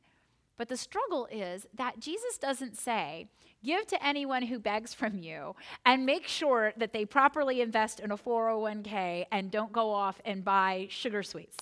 But 0.56 0.68
the 0.68 0.76
struggle 0.76 1.26
is 1.30 1.66
that 1.74 1.98
Jesus 1.98 2.38
doesn't 2.38 2.76
say, 2.76 3.26
give 3.64 3.86
to 3.86 4.04
anyone 4.04 4.42
who 4.42 4.58
begs 4.58 4.92
from 4.94 5.18
you 5.18 5.54
and 5.86 6.06
make 6.06 6.26
sure 6.26 6.72
that 6.76 6.92
they 6.92 7.04
properly 7.04 7.60
invest 7.60 8.00
in 8.00 8.10
a 8.10 8.16
401k 8.16 9.26
and 9.32 9.50
don't 9.50 9.72
go 9.72 9.90
off 9.90 10.20
and 10.24 10.44
buy 10.44 10.86
sugar 10.90 11.22
sweets. 11.22 11.56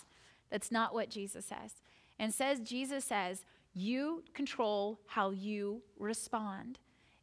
That's 0.50 0.72
not 0.72 0.94
what 0.94 1.10
Jesus 1.10 1.44
says. 1.46 1.74
And 2.18 2.34
says 2.34 2.60
Jesus 2.60 3.04
says, 3.04 3.44
you 3.72 4.24
control 4.34 4.98
how 5.06 5.30
you 5.30 5.82
respond. 5.98 6.78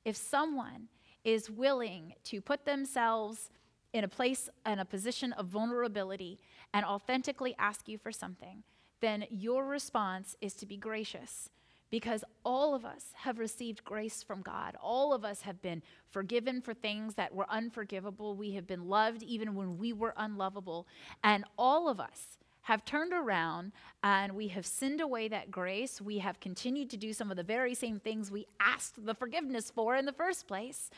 If 0.06 0.15
someone 0.15 0.88
is 1.24 1.50
willing 1.50 2.13
to 2.24 2.39
put 2.39 2.65
themselves 2.65 3.50
in 3.91 4.03
a 4.03 4.08
place 4.08 4.50
in 4.65 4.80
a 4.80 4.86
position 4.86 5.34
of 5.34 5.48
vulnerability 5.48 6.39
and 6.74 6.86
authentically 6.86 7.56
ask 7.60 7.88
you 7.88 7.98
for 7.98 8.12
something, 8.12 8.63
then 9.01 9.25
your 9.30 9.65
response 9.65 10.36
is 10.41 10.53
to 10.56 10.65
be 10.65 10.77
gracious 10.77 11.50
because 11.89 12.24
all 12.44 12.75
of 12.75 12.86
us 12.86 13.13
have 13.15 13.39
received 13.39 13.84
grace 13.84 14.24
from 14.24 14.41
God. 14.41 14.75
All 14.82 15.13
of 15.13 15.24
us 15.24 15.41
have 15.41 15.62
been 15.62 15.82
forgiven 16.10 16.62
for 16.62 16.74
things 16.74 17.15
that 17.15 17.34
were 17.34 17.50
unforgivable. 17.50 18.36
We 18.36 18.51
have 18.51 18.67
been 18.67 18.88
loved 18.88 19.24
even 19.24 19.56
when 19.56 19.77
we 19.77 19.94
were 19.94 20.13
unlovable. 20.17 20.88
And 21.24 21.46
all 21.58 21.88
of 21.88 22.00
us 22.00 22.38
have 22.62 22.84
turned 22.84 23.13
around 23.13 23.72
and 24.03 24.34
we 24.34 24.50
have 24.50 24.65
sinned 24.65 25.00
away 25.00 25.29
that 25.29 25.50
grace. 25.50 26.01
We 26.01 26.17
have 26.17 26.41
continued 26.41 26.89
to 26.89 26.98
do 26.98 27.13
some 27.13 27.32
of 27.32 27.38
the 27.38 27.44
very 27.44 27.74
same 27.74 28.00
things 28.00 28.29
we 28.29 28.46
asked 28.60 29.06
the 29.06 29.15
forgiveness 29.15 29.72
for 29.74 29.96
in 29.96 30.06
the 30.06 30.12
first 30.12 30.48
place. 30.48 30.89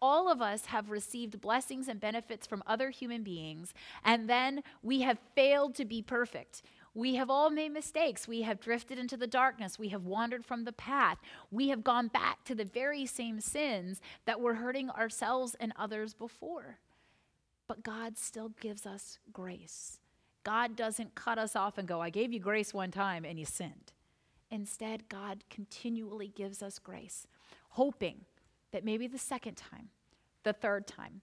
All 0.00 0.30
of 0.30 0.42
us 0.42 0.66
have 0.66 0.90
received 0.90 1.40
blessings 1.40 1.88
and 1.88 1.98
benefits 1.98 2.46
from 2.46 2.62
other 2.66 2.90
human 2.90 3.22
beings, 3.22 3.72
and 4.04 4.28
then 4.28 4.62
we 4.82 5.00
have 5.00 5.18
failed 5.34 5.74
to 5.76 5.86
be 5.86 6.02
perfect. 6.02 6.62
We 6.96 7.16
have 7.16 7.28
all 7.28 7.50
made 7.50 7.74
mistakes. 7.74 8.26
We 8.26 8.40
have 8.40 8.58
drifted 8.58 8.98
into 8.98 9.18
the 9.18 9.26
darkness. 9.26 9.78
We 9.78 9.90
have 9.90 10.06
wandered 10.06 10.46
from 10.46 10.64
the 10.64 10.72
path. 10.72 11.18
We 11.50 11.68
have 11.68 11.84
gone 11.84 12.08
back 12.08 12.42
to 12.44 12.54
the 12.54 12.64
very 12.64 13.04
same 13.04 13.38
sins 13.38 14.00
that 14.24 14.40
were 14.40 14.54
hurting 14.54 14.88
ourselves 14.88 15.54
and 15.60 15.74
others 15.76 16.14
before. 16.14 16.78
But 17.68 17.82
God 17.82 18.16
still 18.16 18.48
gives 18.60 18.86
us 18.86 19.18
grace. 19.30 19.98
God 20.42 20.74
doesn't 20.74 21.14
cut 21.14 21.36
us 21.36 21.54
off 21.54 21.76
and 21.76 21.86
go, 21.86 22.00
I 22.00 22.08
gave 22.08 22.32
you 22.32 22.40
grace 22.40 22.72
one 22.72 22.92
time 22.92 23.26
and 23.26 23.38
you 23.38 23.44
sinned. 23.44 23.92
Instead, 24.50 25.10
God 25.10 25.44
continually 25.50 26.28
gives 26.28 26.62
us 26.62 26.78
grace, 26.78 27.26
hoping 27.70 28.24
that 28.72 28.86
maybe 28.86 29.06
the 29.06 29.18
second 29.18 29.56
time, 29.58 29.90
the 30.44 30.54
third 30.54 30.86
time, 30.86 31.20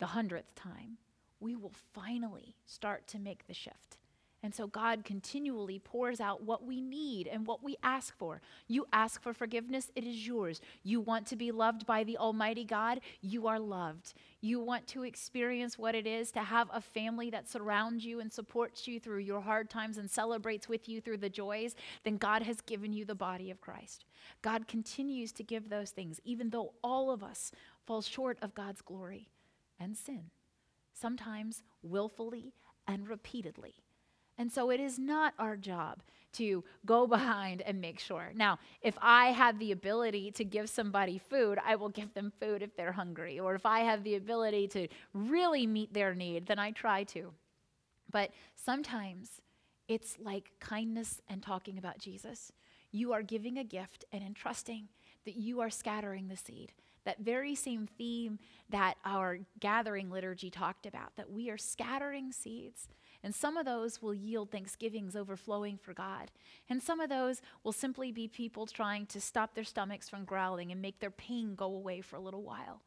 the 0.00 0.06
hundredth 0.06 0.56
time, 0.56 0.98
we 1.38 1.54
will 1.54 1.74
finally 1.92 2.56
start 2.66 3.06
to 3.06 3.20
make 3.20 3.46
the 3.46 3.54
shift 3.54 3.99
And 4.42 4.54
so 4.54 4.66
God 4.66 5.04
continually 5.04 5.78
pours 5.78 6.18
out 6.18 6.42
what 6.42 6.64
we 6.64 6.80
need 6.80 7.26
and 7.26 7.46
what 7.46 7.62
we 7.62 7.76
ask 7.82 8.16
for. 8.16 8.40
You 8.68 8.86
ask 8.90 9.20
for 9.20 9.34
forgiveness, 9.34 9.90
it 9.94 10.04
is 10.04 10.26
yours. 10.26 10.62
You 10.82 11.00
want 11.00 11.26
to 11.26 11.36
be 11.36 11.52
loved 11.52 11.84
by 11.84 12.04
the 12.04 12.16
Almighty 12.16 12.64
God, 12.64 13.00
you 13.20 13.46
are 13.46 13.58
loved. 13.58 14.14
You 14.40 14.58
want 14.58 14.86
to 14.88 15.02
experience 15.02 15.78
what 15.78 15.94
it 15.94 16.06
is 16.06 16.32
to 16.32 16.40
have 16.40 16.68
a 16.72 16.80
family 16.80 17.28
that 17.30 17.50
surrounds 17.50 18.02
you 18.02 18.20
and 18.20 18.32
supports 18.32 18.88
you 18.88 18.98
through 18.98 19.18
your 19.18 19.42
hard 19.42 19.68
times 19.68 19.98
and 19.98 20.10
celebrates 20.10 20.70
with 20.70 20.88
you 20.88 21.02
through 21.02 21.18
the 21.18 21.28
joys, 21.28 21.74
then 22.04 22.16
God 22.16 22.42
has 22.42 22.62
given 22.62 22.94
you 22.94 23.04
the 23.04 23.14
body 23.14 23.50
of 23.50 23.60
Christ. 23.60 24.06
God 24.40 24.66
continues 24.66 25.32
to 25.32 25.42
give 25.42 25.68
those 25.68 25.90
things, 25.90 26.18
even 26.24 26.48
though 26.48 26.72
all 26.82 27.10
of 27.10 27.22
us 27.22 27.52
fall 27.86 28.00
short 28.00 28.38
of 28.40 28.54
God's 28.54 28.80
glory 28.80 29.28
and 29.78 29.94
sin, 29.94 30.30
sometimes 30.94 31.62
willfully 31.82 32.54
and 32.86 33.06
repeatedly. 33.06 33.74
And 34.40 34.50
so 34.50 34.70
it 34.70 34.80
is 34.80 34.98
not 34.98 35.34
our 35.38 35.54
job 35.54 36.02
to 36.32 36.64
go 36.86 37.06
behind 37.16 37.60
and 37.60 37.78
make 37.78 38.00
sure. 38.00 38.32
Now, 38.34 38.58
if 38.80 38.96
I 39.02 39.26
have 39.26 39.58
the 39.58 39.70
ability 39.70 40.30
to 40.30 40.44
give 40.44 40.70
somebody 40.70 41.18
food, 41.18 41.58
I 41.62 41.76
will 41.76 41.90
give 41.90 42.14
them 42.14 42.32
food 42.40 42.62
if 42.62 42.74
they're 42.74 42.92
hungry. 42.92 43.38
Or 43.38 43.54
if 43.54 43.66
I 43.66 43.80
have 43.80 44.02
the 44.02 44.14
ability 44.14 44.66
to 44.68 44.88
really 45.12 45.66
meet 45.66 45.92
their 45.92 46.14
need, 46.14 46.46
then 46.46 46.58
I 46.58 46.70
try 46.70 47.04
to. 47.04 47.32
But 48.10 48.30
sometimes 48.56 49.42
it's 49.88 50.16
like 50.18 50.52
kindness 50.58 51.20
and 51.28 51.42
talking 51.42 51.76
about 51.76 51.98
Jesus. 51.98 52.50
You 52.92 53.12
are 53.12 53.22
giving 53.22 53.58
a 53.58 53.64
gift 53.64 54.06
and 54.10 54.22
entrusting 54.22 54.88
that 55.26 55.36
you 55.36 55.60
are 55.60 55.68
scattering 55.68 56.28
the 56.28 56.36
seed. 56.36 56.72
That 57.04 57.18
very 57.20 57.54
same 57.54 57.86
theme 57.86 58.38
that 58.70 58.94
our 59.04 59.40
gathering 59.58 60.10
liturgy 60.10 60.48
talked 60.48 60.86
about, 60.86 61.16
that 61.16 61.30
we 61.30 61.50
are 61.50 61.58
scattering 61.58 62.32
seeds 62.32 62.88
and 63.22 63.34
some 63.34 63.56
of 63.56 63.66
those 63.66 64.00
will 64.00 64.14
yield 64.14 64.50
thanksgivings 64.50 65.14
overflowing 65.14 65.76
for 65.76 65.92
God. 65.92 66.30
And 66.68 66.82
some 66.82 67.00
of 67.00 67.10
those 67.10 67.42
will 67.62 67.72
simply 67.72 68.12
be 68.12 68.28
people 68.28 68.66
trying 68.66 69.06
to 69.06 69.20
stop 69.20 69.54
their 69.54 69.64
stomachs 69.64 70.08
from 70.08 70.24
growling 70.24 70.72
and 70.72 70.80
make 70.80 71.00
their 71.00 71.10
pain 71.10 71.54
go 71.54 71.66
away 71.66 72.00
for 72.00 72.16
a 72.16 72.20
little 72.20 72.42
while. 72.42 72.82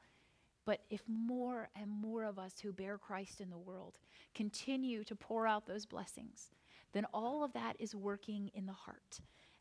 But 0.66 0.82
if 0.90 1.02
more 1.08 1.70
and 1.76 1.90
more 1.90 2.24
of 2.24 2.40
us 2.40 2.56
who 2.62 2.72
bear 2.72 2.98
Christ 2.98 3.42
in 3.42 3.50
the 3.50 3.58
world 3.58 4.00
continue 4.34 5.04
to 5.04 5.16
pour 5.16 5.46
out 5.46 5.68
those 5.68 5.86
blessings, 5.86 6.50
then 6.94 7.06
all 7.14 7.44
of 7.44 7.54
that 7.54 7.76
is 7.80 7.94
working 7.94 8.50
in 8.54 8.66
the 8.66 8.74
heart, 8.74 9.20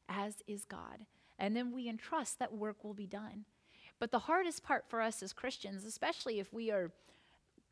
as 0.08 0.42
is 0.46 0.64
God. 0.64 1.06
And 1.38 1.56
then 1.56 1.72
we 1.72 1.88
entrust 1.88 2.38
that 2.38 2.54
work 2.54 2.84
will 2.84 2.94
be 2.94 3.06
done. 3.06 3.44
But 3.98 4.10
the 4.10 4.20
hardest 4.20 4.62
part 4.62 4.84
for 4.88 5.00
us 5.00 5.22
as 5.22 5.32
Christians, 5.32 5.84
especially 5.84 6.38
if 6.38 6.52
we 6.52 6.70
are 6.70 6.92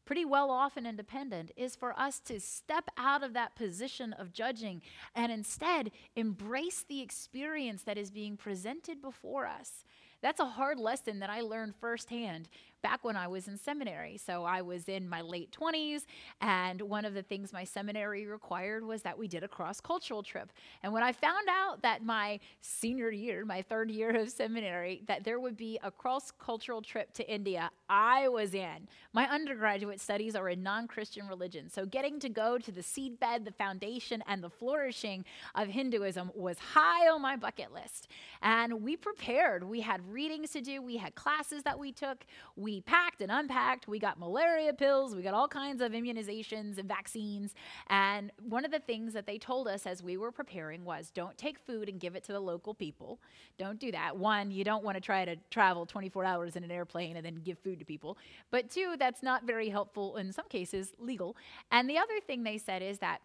pretty 0.04 0.24
well 0.24 0.50
off 0.50 0.76
and 0.76 0.86
independent, 0.86 1.52
is 1.56 1.76
for 1.76 1.98
us 1.98 2.20
to 2.20 2.40
step 2.40 2.90
out 2.96 3.22
of 3.22 3.32
that 3.34 3.54
position 3.54 4.12
of 4.12 4.32
judging 4.32 4.82
and 5.14 5.30
instead 5.30 5.90
embrace 6.16 6.84
the 6.88 7.00
experience 7.00 7.82
that 7.82 7.98
is 7.98 8.10
being 8.10 8.36
presented 8.36 9.00
before 9.00 9.46
us. 9.46 9.84
That's 10.22 10.40
a 10.40 10.46
hard 10.46 10.78
lesson 10.78 11.20
that 11.20 11.30
I 11.30 11.40
learned 11.40 11.74
firsthand 11.80 12.48
back 12.82 13.04
when 13.04 13.16
I 13.16 13.28
was 13.28 13.48
in 13.48 13.56
seminary. 13.56 14.16
So 14.16 14.44
I 14.44 14.62
was 14.62 14.88
in 14.88 15.08
my 15.08 15.20
late 15.20 15.56
20s, 15.58 16.02
and 16.40 16.80
one 16.82 17.04
of 17.04 17.14
the 17.14 17.22
things 17.22 17.52
my 17.52 17.64
seminary 17.64 18.26
required 18.26 18.84
was 18.84 19.02
that 19.02 19.18
we 19.18 19.28
did 19.28 19.42
a 19.42 19.48
cross 19.48 19.80
cultural 19.80 20.22
trip. 20.22 20.52
And 20.82 20.92
when 20.92 21.02
I 21.02 21.12
found 21.12 21.48
out 21.50 21.82
that 21.82 22.04
my 22.04 22.40
senior 22.60 23.10
year, 23.10 23.44
my 23.44 23.62
third 23.62 23.90
year 23.90 24.10
of 24.16 24.30
seminary, 24.30 25.02
that 25.06 25.24
there 25.24 25.40
would 25.40 25.56
be 25.56 25.78
a 25.82 25.90
cross 25.90 26.30
cultural 26.30 26.82
trip 26.82 27.12
to 27.14 27.32
India, 27.32 27.70
I 27.88 28.28
was 28.28 28.54
in. 28.54 28.88
My 29.12 29.28
undergraduate 29.28 30.00
studies 30.00 30.36
are 30.36 30.48
in 30.48 30.62
non 30.62 30.86
Christian 30.86 31.26
religion. 31.26 31.68
So 31.68 31.84
getting 31.84 32.20
to 32.20 32.28
go 32.28 32.58
to 32.58 32.72
the 32.72 32.80
seedbed, 32.80 33.44
the 33.44 33.52
foundation, 33.52 34.22
and 34.26 34.42
the 34.42 34.50
flourishing 34.50 35.24
of 35.54 35.68
Hinduism 35.68 36.30
was 36.34 36.58
high 36.58 37.08
on 37.08 37.20
my 37.22 37.36
bucket 37.36 37.72
list. 37.72 38.08
And 38.42 38.82
we 38.82 38.96
prepared. 38.96 39.64
We 39.64 39.80
had 39.80 40.06
readings 40.12 40.50
to 40.50 40.60
do, 40.60 40.80
we 40.82 40.96
had 40.96 41.14
classes 41.14 41.62
that 41.64 41.78
we 41.78 41.92
took. 41.92 42.24
We 42.56 42.69
we 42.70 42.80
packed 42.82 43.20
and 43.20 43.32
unpacked. 43.32 43.88
We 43.88 43.98
got 43.98 44.18
malaria 44.18 44.72
pills. 44.72 45.16
We 45.16 45.22
got 45.22 45.34
all 45.34 45.48
kinds 45.48 45.82
of 45.82 45.90
immunizations 45.90 46.78
and 46.78 46.86
vaccines. 46.86 47.52
And 47.88 48.30
one 48.48 48.64
of 48.64 48.70
the 48.70 48.78
things 48.78 49.12
that 49.14 49.26
they 49.26 49.38
told 49.38 49.66
us 49.66 49.86
as 49.86 50.04
we 50.04 50.16
were 50.16 50.30
preparing 50.30 50.84
was 50.84 51.10
don't 51.10 51.36
take 51.36 51.58
food 51.58 51.88
and 51.88 51.98
give 51.98 52.14
it 52.14 52.22
to 52.24 52.32
the 52.32 52.38
local 52.38 52.72
people. 52.72 53.18
Don't 53.58 53.80
do 53.80 53.90
that. 53.90 54.16
One, 54.16 54.52
you 54.52 54.62
don't 54.62 54.84
want 54.84 54.96
to 54.96 55.00
try 55.00 55.24
to 55.24 55.34
travel 55.50 55.84
24 55.84 56.24
hours 56.24 56.54
in 56.54 56.62
an 56.62 56.70
airplane 56.70 57.16
and 57.16 57.26
then 57.26 57.40
give 57.44 57.58
food 57.58 57.80
to 57.80 57.84
people. 57.84 58.16
But 58.52 58.70
two, 58.70 58.94
that's 58.96 59.22
not 59.22 59.42
very 59.44 59.68
helpful, 59.68 60.16
in 60.16 60.32
some 60.32 60.46
cases, 60.48 60.92
legal. 61.00 61.36
And 61.72 61.90
the 61.90 61.98
other 61.98 62.20
thing 62.24 62.44
they 62.44 62.58
said 62.58 62.82
is 62.82 62.98
that 62.98 63.20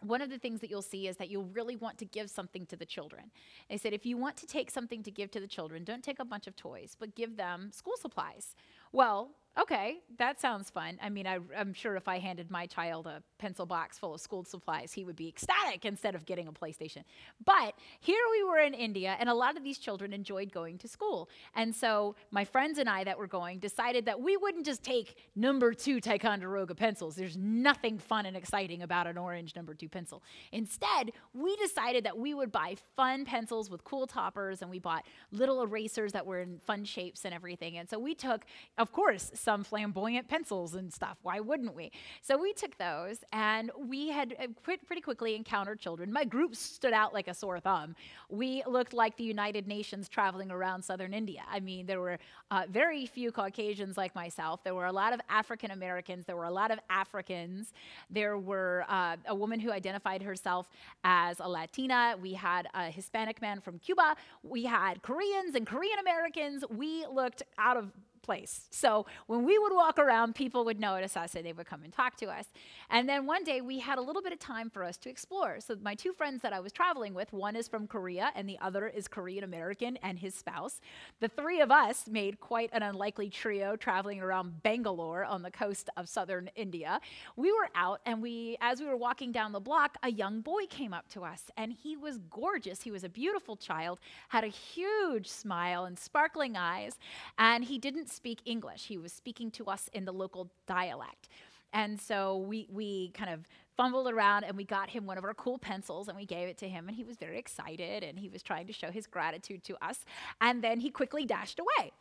one 0.00 0.22
of 0.22 0.30
the 0.30 0.38
things 0.38 0.60
that 0.60 0.70
you'll 0.70 0.82
see 0.82 1.08
is 1.08 1.16
that 1.16 1.28
you'll 1.28 1.46
really 1.46 1.76
want 1.76 1.98
to 1.98 2.04
give 2.04 2.30
something 2.30 2.66
to 2.66 2.76
the 2.76 2.86
children. 2.86 3.30
They 3.68 3.76
said 3.76 3.92
if 3.92 4.06
you 4.06 4.16
want 4.16 4.36
to 4.38 4.46
take 4.46 4.70
something 4.70 5.02
to 5.02 5.10
give 5.10 5.30
to 5.32 5.40
the 5.40 5.46
children, 5.46 5.84
don't 5.84 6.04
take 6.04 6.20
a 6.20 6.24
bunch 6.24 6.46
of 6.46 6.56
toys, 6.56 6.96
but 6.98 7.14
give 7.14 7.36
them 7.36 7.70
school 7.72 7.96
supplies. 8.00 8.54
Well, 8.92 9.30
okay, 9.58 9.98
that 10.18 10.40
sounds 10.40 10.70
fun. 10.70 10.98
I 11.02 11.08
mean, 11.08 11.26
I, 11.26 11.38
am 11.56 11.72
sure 11.72 11.96
if 11.96 12.06
I 12.06 12.18
handed 12.18 12.50
my 12.50 12.66
child 12.66 13.06
a 13.06 13.22
pencil 13.38 13.66
box 13.66 13.98
full 13.98 14.14
of 14.14 14.20
school 14.20 14.44
supplies, 14.44 14.92
he 14.92 15.04
would 15.04 15.16
be 15.16 15.28
ecstatic 15.28 15.84
instead 15.84 16.14
of 16.14 16.24
getting 16.26 16.46
a 16.46 16.52
PlayStation. 16.52 17.02
But 17.44 17.74
here 18.00 18.22
we 18.30 18.44
were 18.44 18.60
in 18.60 18.72
India, 18.72 19.16
and 19.18 19.28
a 19.28 19.34
lot 19.34 19.56
of 19.56 19.64
these 19.64 19.78
children 19.78 20.12
enjoyed 20.12 20.52
going 20.52 20.78
to 20.78 20.88
school. 20.88 21.28
And 21.56 21.74
so 21.74 22.14
my 22.30 22.44
friends 22.44 22.78
and 22.78 22.88
I 22.88 23.04
that 23.04 23.18
were 23.18 23.26
going 23.26 23.58
decided 23.58 24.06
that 24.06 24.20
we 24.20 24.36
wouldn't 24.36 24.64
just 24.64 24.82
take 24.82 25.16
number 25.34 25.74
two 25.74 26.00
Ticonderoga 26.00 26.74
pencils. 26.74 27.16
There's 27.16 27.36
nothing 27.36 27.98
fun 27.98 28.26
and 28.26 28.36
exciting 28.36 28.82
about 28.82 29.06
an 29.06 29.18
orange 29.18 29.56
number 29.56 29.74
two 29.74 29.88
pencil. 29.88 30.22
Instead, 30.52 31.12
we 31.34 31.56
decided 31.56 32.04
that 32.04 32.16
we 32.16 32.32
would 32.32 32.52
buy 32.52 32.76
fun 32.94 33.24
pencils 33.24 33.70
with 33.70 33.82
cool 33.82 34.06
toppers, 34.06 34.62
and 34.62 34.70
we 34.70 34.78
bought 34.78 35.04
little 35.32 35.62
erasers 35.62 36.12
that 36.12 36.26
were 36.26 36.40
in 36.40 36.60
fun 36.60 36.84
shapes 36.84 37.24
and 37.24 37.34
everything. 37.34 37.76
And 37.78 37.88
so 37.88 37.98
we 37.98 38.14
took, 38.14 38.44
of 38.76 38.92
course, 38.92 39.32
some 39.48 39.64
flamboyant 39.64 40.28
pencils 40.28 40.74
and 40.74 40.92
stuff. 40.92 41.16
Why 41.22 41.40
wouldn't 41.40 41.74
we? 41.74 41.90
So 42.20 42.36
we 42.36 42.52
took 42.52 42.76
those 42.76 43.24
and 43.32 43.70
we 43.78 44.08
had 44.08 44.36
uh, 44.38 44.48
pretty 44.62 45.00
quickly 45.00 45.34
encountered 45.34 45.80
children. 45.80 46.12
My 46.12 46.26
group 46.26 46.54
stood 46.54 46.92
out 46.92 47.14
like 47.14 47.28
a 47.28 47.32
sore 47.32 47.58
thumb. 47.58 47.96
We 48.28 48.62
looked 48.66 48.92
like 48.92 49.16
the 49.16 49.24
United 49.24 49.66
Nations 49.66 50.06
traveling 50.06 50.50
around 50.50 50.82
southern 50.82 51.14
India. 51.14 51.44
I 51.50 51.60
mean, 51.60 51.86
there 51.86 51.98
were 51.98 52.18
uh, 52.50 52.64
very 52.68 53.06
few 53.06 53.32
Caucasians 53.32 53.96
like 53.96 54.14
myself. 54.14 54.62
There 54.64 54.74
were 54.74 54.84
a 54.84 54.92
lot 54.92 55.14
of 55.14 55.20
African 55.30 55.70
Americans. 55.70 56.26
There 56.26 56.36
were 56.36 56.44
a 56.44 56.50
lot 56.50 56.70
of 56.70 56.78
Africans. 56.90 57.72
There 58.10 58.36
were 58.36 58.84
uh, 58.86 59.16
a 59.28 59.34
woman 59.34 59.60
who 59.60 59.72
identified 59.72 60.20
herself 60.20 60.68
as 61.04 61.40
a 61.40 61.48
Latina. 61.48 62.16
We 62.20 62.34
had 62.34 62.68
a 62.74 62.90
Hispanic 62.90 63.40
man 63.40 63.62
from 63.62 63.78
Cuba. 63.78 64.14
We 64.42 64.64
had 64.64 65.00
Koreans 65.00 65.54
and 65.54 65.66
Korean 65.66 65.98
Americans. 66.00 66.64
We 66.68 67.06
looked 67.06 67.42
out 67.56 67.78
of 67.78 67.92
place. 68.22 68.66
So 68.70 69.06
when 69.26 69.44
we 69.44 69.58
would 69.58 69.72
walk 69.72 69.98
around, 69.98 70.34
people 70.34 70.64
would 70.64 70.80
notice 70.80 71.16
us 71.16 71.34
and 71.34 71.44
they 71.44 71.52
would 71.52 71.66
come 71.66 71.82
and 71.84 71.92
talk 71.92 72.16
to 72.18 72.26
us. 72.26 72.46
And 72.90 73.08
then 73.08 73.26
one 73.26 73.44
day 73.44 73.60
we 73.60 73.78
had 73.78 73.98
a 73.98 74.02
little 74.02 74.22
bit 74.22 74.32
of 74.32 74.38
time 74.38 74.70
for 74.70 74.84
us 74.84 74.96
to 74.98 75.10
explore. 75.10 75.60
So 75.60 75.76
my 75.82 75.94
two 75.94 76.12
friends 76.12 76.42
that 76.42 76.52
I 76.52 76.60
was 76.60 76.72
traveling 76.72 77.14
with, 77.14 77.32
one 77.32 77.56
is 77.56 77.68
from 77.68 77.86
Korea 77.86 78.30
and 78.34 78.48
the 78.48 78.58
other 78.60 78.88
is 78.88 79.08
Korean 79.08 79.44
American 79.44 79.96
and 80.02 80.18
his 80.18 80.34
spouse. 80.34 80.80
The 81.20 81.28
three 81.28 81.60
of 81.60 81.70
us 81.70 82.06
made 82.08 82.40
quite 82.40 82.70
an 82.72 82.82
unlikely 82.82 83.30
trio 83.30 83.76
traveling 83.76 84.20
around 84.20 84.62
Bangalore 84.62 85.24
on 85.24 85.42
the 85.42 85.50
coast 85.50 85.90
of 85.96 86.08
southern 86.08 86.50
India. 86.56 87.00
We 87.36 87.52
were 87.52 87.68
out 87.74 88.00
and 88.06 88.22
we 88.22 88.56
as 88.60 88.80
we 88.80 88.86
were 88.86 88.96
walking 88.96 89.32
down 89.32 89.52
the 89.52 89.60
block, 89.60 89.96
a 90.02 90.10
young 90.10 90.40
boy 90.40 90.66
came 90.68 90.92
up 90.92 91.08
to 91.10 91.24
us 91.24 91.50
and 91.56 91.72
he 91.72 91.96
was 91.96 92.18
gorgeous. 92.30 92.82
He 92.82 92.90
was 92.90 93.04
a 93.04 93.08
beautiful 93.08 93.56
child, 93.56 93.98
had 94.28 94.44
a 94.44 94.48
huge 94.48 95.28
smile 95.28 95.84
and 95.84 95.98
sparkling 95.98 96.56
eyes, 96.56 96.98
and 97.38 97.64
he 97.64 97.78
didn't 97.78 98.07
speak 98.10 98.40
English. 98.44 98.86
He 98.86 98.98
was 98.98 99.12
speaking 99.12 99.50
to 99.52 99.66
us 99.66 99.88
in 99.92 100.04
the 100.04 100.12
local 100.12 100.50
dialect. 100.66 101.28
And 101.72 102.00
so 102.00 102.38
we, 102.38 102.66
we 102.70 103.10
kind 103.10 103.30
of 103.30 103.46
fumbled 103.78 104.08
around 104.08 104.42
and 104.42 104.56
we 104.56 104.64
got 104.64 104.90
him 104.90 105.06
one 105.06 105.16
of 105.16 105.24
our 105.24 105.32
cool 105.34 105.56
pencils 105.56 106.08
and 106.08 106.16
we 106.16 106.26
gave 106.26 106.48
it 106.48 106.58
to 106.58 106.68
him 106.68 106.88
and 106.88 106.96
he 106.96 107.04
was 107.04 107.16
very 107.16 107.38
excited 107.38 108.02
and 108.02 108.18
he 108.18 108.28
was 108.28 108.42
trying 108.42 108.66
to 108.66 108.72
show 108.72 108.90
his 108.90 109.06
gratitude 109.06 109.62
to 109.62 109.76
us. 109.80 110.04
And 110.40 110.62
then 110.62 110.80
he 110.80 110.90
quickly 110.90 111.24
dashed 111.24 111.60
away. 111.60 111.92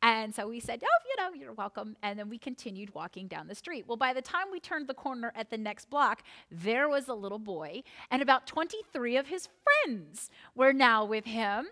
And 0.00 0.34
so 0.34 0.48
we 0.48 0.60
said 0.60 0.82
oh 0.82 0.98
you 1.06 1.22
know 1.22 1.38
you're 1.38 1.52
welcome. 1.52 1.94
And 2.02 2.18
then 2.18 2.30
we 2.30 2.38
continued 2.38 2.94
walking 2.94 3.28
down 3.28 3.48
the 3.48 3.54
street. 3.54 3.84
Well 3.86 3.98
by 3.98 4.14
the 4.14 4.22
time 4.22 4.46
we 4.50 4.60
turned 4.60 4.88
the 4.88 4.94
corner 4.94 5.30
at 5.36 5.50
the 5.50 5.58
next 5.58 5.90
block 5.90 6.22
there 6.50 6.88
was 6.88 7.06
a 7.06 7.14
little 7.14 7.38
boy 7.38 7.82
and 8.10 8.22
about 8.22 8.46
23 8.46 9.18
of 9.18 9.26
his 9.26 9.50
friends 9.62 10.30
were 10.54 10.72
now 10.72 11.04
with 11.04 11.26
him. 11.26 11.66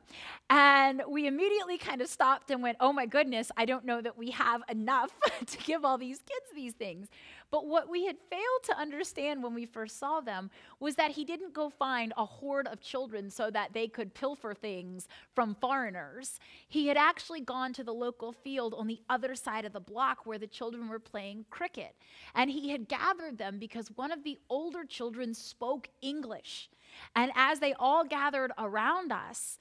And 0.50 1.02
we 1.09 1.26
immediately 1.26 1.78
kind 1.78 2.02
of 2.02 2.09
stopped 2.09 2.50
and 2.50 2.62
went 2.62 2.76
oh 2.80 2.92
my 2.92 3.06
goodness 3.06 3.50
i 3.56 3.64
don't 3.64 3.87
know 3.87 4.02
that 4.02 4.18
we 4.18 4.30
have 4.30 4.62
enough 4.68 5.12
to 5.47 5.56
give 5.59 5.87
all 5.87 5.97
these 5.97 6.18
kids 6.18 6.47
these 6.54 6.75
things 6.75 7.09
but 7.54 7.68
what 7.68 7.88
we 7.88 8.04
had 8.04 8.16
failed 8.30 8.64
to 8.64 8.76
understand 8.76 9.40
when 9.40 9.54
we 9.54 9.64
first 9.64 9.96
saw 10.00 10.20
them 10.20 10.50
was 10.80 10.96
that 10.96 11.12
he 11.12 11.25
didn't 11.25 11.54
go 11.54 11.70
find 11.70 12.12
a 12.16 12.25
horde 12.25 12.66
of 12.66 12.80
children 12.80 13.30
so 13.30 13.49
that 13.49 13.73
they 13.73 13.87
could 13.87 14.12
pilfer 14.12 14.54
things 14.54 15.06
from 15.37 15.54
foreigners. 15.61 16.40
He 16.66 16.88
had 16.88 16.96
actually 16.96 17.42
gone 17.42 17.73
to 17.75 17.84
the 17.84 17.94
local 17.94 18.32
field 18.32 18.75
on 18.76 18.88
the 18.88 18.99
other 19.08 19.37
side 19.37 19.64
of 19.64 19.73
the 19.73 19.78
block 19.78 20.26
where 20.26 20.37
the 20.37 20.49
children 20.49 20.88
were 20.88 20.99
playing 20.99 21.44
cricket. 21.49 21.94
And 22.34 22.50
he 22.50 22.70
had 22.70 22.88
gathered 22.88 23.38
them 23.38 23.61
because 23.61 23.87
one 23.94 24.11
of 24.11 24.25
the 24.25 24.37
older 24.50 24.82
children 24.82 25.32
spoke 25.32 25.88
English. 26.02 26.68
And 27.14 27.30
as 27.37 27.61
they 27.61 27.73
all 27.75 28.04
gathered 28.04 28.50
around 28.58 29.12
us, 29.12 29.58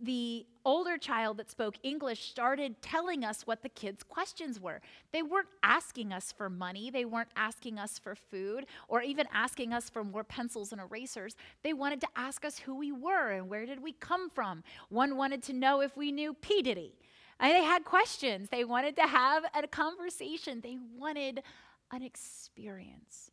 the 0.00 0.46
older 0.64 0.96
child 0.96 1.36
that 1.38 1.50
spoke 1.50 1.74
English 1.82 2.30
started 2.30 2.80
telling 2.80 3.24
us 3.24 3.46
what 3.46 3.62
the 3.62 3.68
kids' 3.68 4.02
questions 4.02 4.60
were. 4.60 4.80
They 5.12 5.22
weren't 5.22 5.48
asking 5.62 6.12
us 6.12 6.32
for 6.32 6.48
money, 6.48 6.90
they 6.90 7.04
weren't 7.04 7.32
asking 7.36 7.78
us 7.78 7.98
for 7.98 8.14
food, 8.14 8.66
or 8.88 9.02
even 9.02 9.26
asking 9.32 9.72
us 9.72 9.90
for 9.90 10.04
more 10.04 10.24
pencils 10.24 10.72
and 10.72 10.80
erasers. 10.80 11.36
They 11.62 11.72
wanted 11.72 12.00
to 12.02 12.08
ask 12.14 12.44
us 12.44 12.58
who 12.58 12.76
we 12.76 12.92
were 12.92 13.30
and 13.30 13.48
where 13.48 13.66
did 13.66 13.82
we 13.82 13.92
come 13.92 14.30
from. 14.30 14.62
One 14.88 15.16
wanted 15.16 15.42
to 15.44 15.52
know 15.52 15.80
if 15.80 15.96
we 15.96 16.12
knew 16.12 16.34
P. 16.34 16.62
Diddy. 16.62 16.94
And 17.40 17.52
they 17.52 17.64
had 17.64 17.84
questions. 17.84 18.50
They 18.50 18.64
wanted 18.64 18.94
to 18.96 19.06
have 19.06 19.44
a 19.52 19.66
conversation. 19.66 20.60
They 20.60 20.78
wanted 20.96 21.42
an 21.90 22.02
experience. 22.02 23.31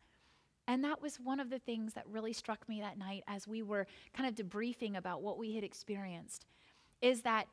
And 0.69 0.83
that 0.83 1.01
was 1.01 1.19
one 1.19 1.39
of 1.39 1.49
the 1.49 1.57
things 1.57 1.95
that 1.95 2.05
really 2.07 2.31
struck 2.31 2.69
me 2.69 2.79
that 2.81 2.95
night 2.95 3.23
as 3.27 3.47
we 3.47 3.63
were 3.63 3.87
kind 4.13 4.29
of 4.29 4.35
debriefing 4.35 4.95
about 4.95 5.23
what 5.23 5.39
we 5.39 5.55
had 5.55 5.63
experienced 5.63 6.45
is 7.01 7.23
that 7.23 7.47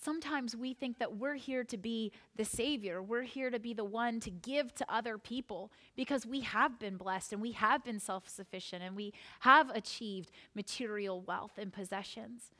sometimes 0.00 0.54
we 0.54 0.72
think 0.72 1.00
that 1.00 1.16
we're 1.16 1.34
here 1.34 1.64
to 1.64 1.76
be 1.76 2.12
the 2.36 2.44
savior. 2.44 3.02
We're 3.02 3.22
here 3.22 3.50
to 3.50 3.58
be 3.58 3.74
the 3.74 3.82
one 3.82 4.20
to 4.20 4.30
give 4.30 4.72
to 4.76 4.86
other 4.88 5.18
people 5.18 5.72
because 5.96 6.24
we 6.24 6.42
have 6.42 6.78
been 6.78 6.96
blessed 6.96 7.32
and 7.32 7.42
we 7.42 7.50
have 7.50 7.82
been 7.82 7.98
self 7.98 8.28
sufficient 8.28 8.84
and 8.84 8.94
we 8.94 9.12
have 9.40 9.68
achieved 9.70 10.30
material 10.54 11.20
wealth 11.20 11.58
and 11.58 11.72
possessions. 11.72 12.52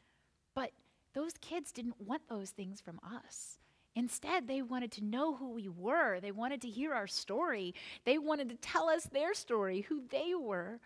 But 0.52 0.72
those 1.14 1.34
kids 1.40 1.70
didn't 1.70 2.00
want 2.00 2.22
those 2.28 2.50
things 2.50 2.80
from 2.80 2.98
us. 3.04 3.58
Instead, 3.94 4.48
they 4.48 4.62
wanted 4.62 4.90
to 4.92 5.04
know 5.04 5.34
who 5.34 5.50
we 5.50 5.68
were. 5.68 6.18
They 6.20 6.32
wanted 6.32 6.62
to 6.62 6.68
hear 6.68 6.94
our 6.94 7.06
story. 7.06 7.74
They 8.04 8.18
wanted 8.18 8.48
to 8.48 8.56
tell 8.56 8.88
us 8.88 9.04
their 9.04 9.34
story, 9.34 9.82
who 9.82 10.02
they 10.10 10.34
were. 10.34 10.80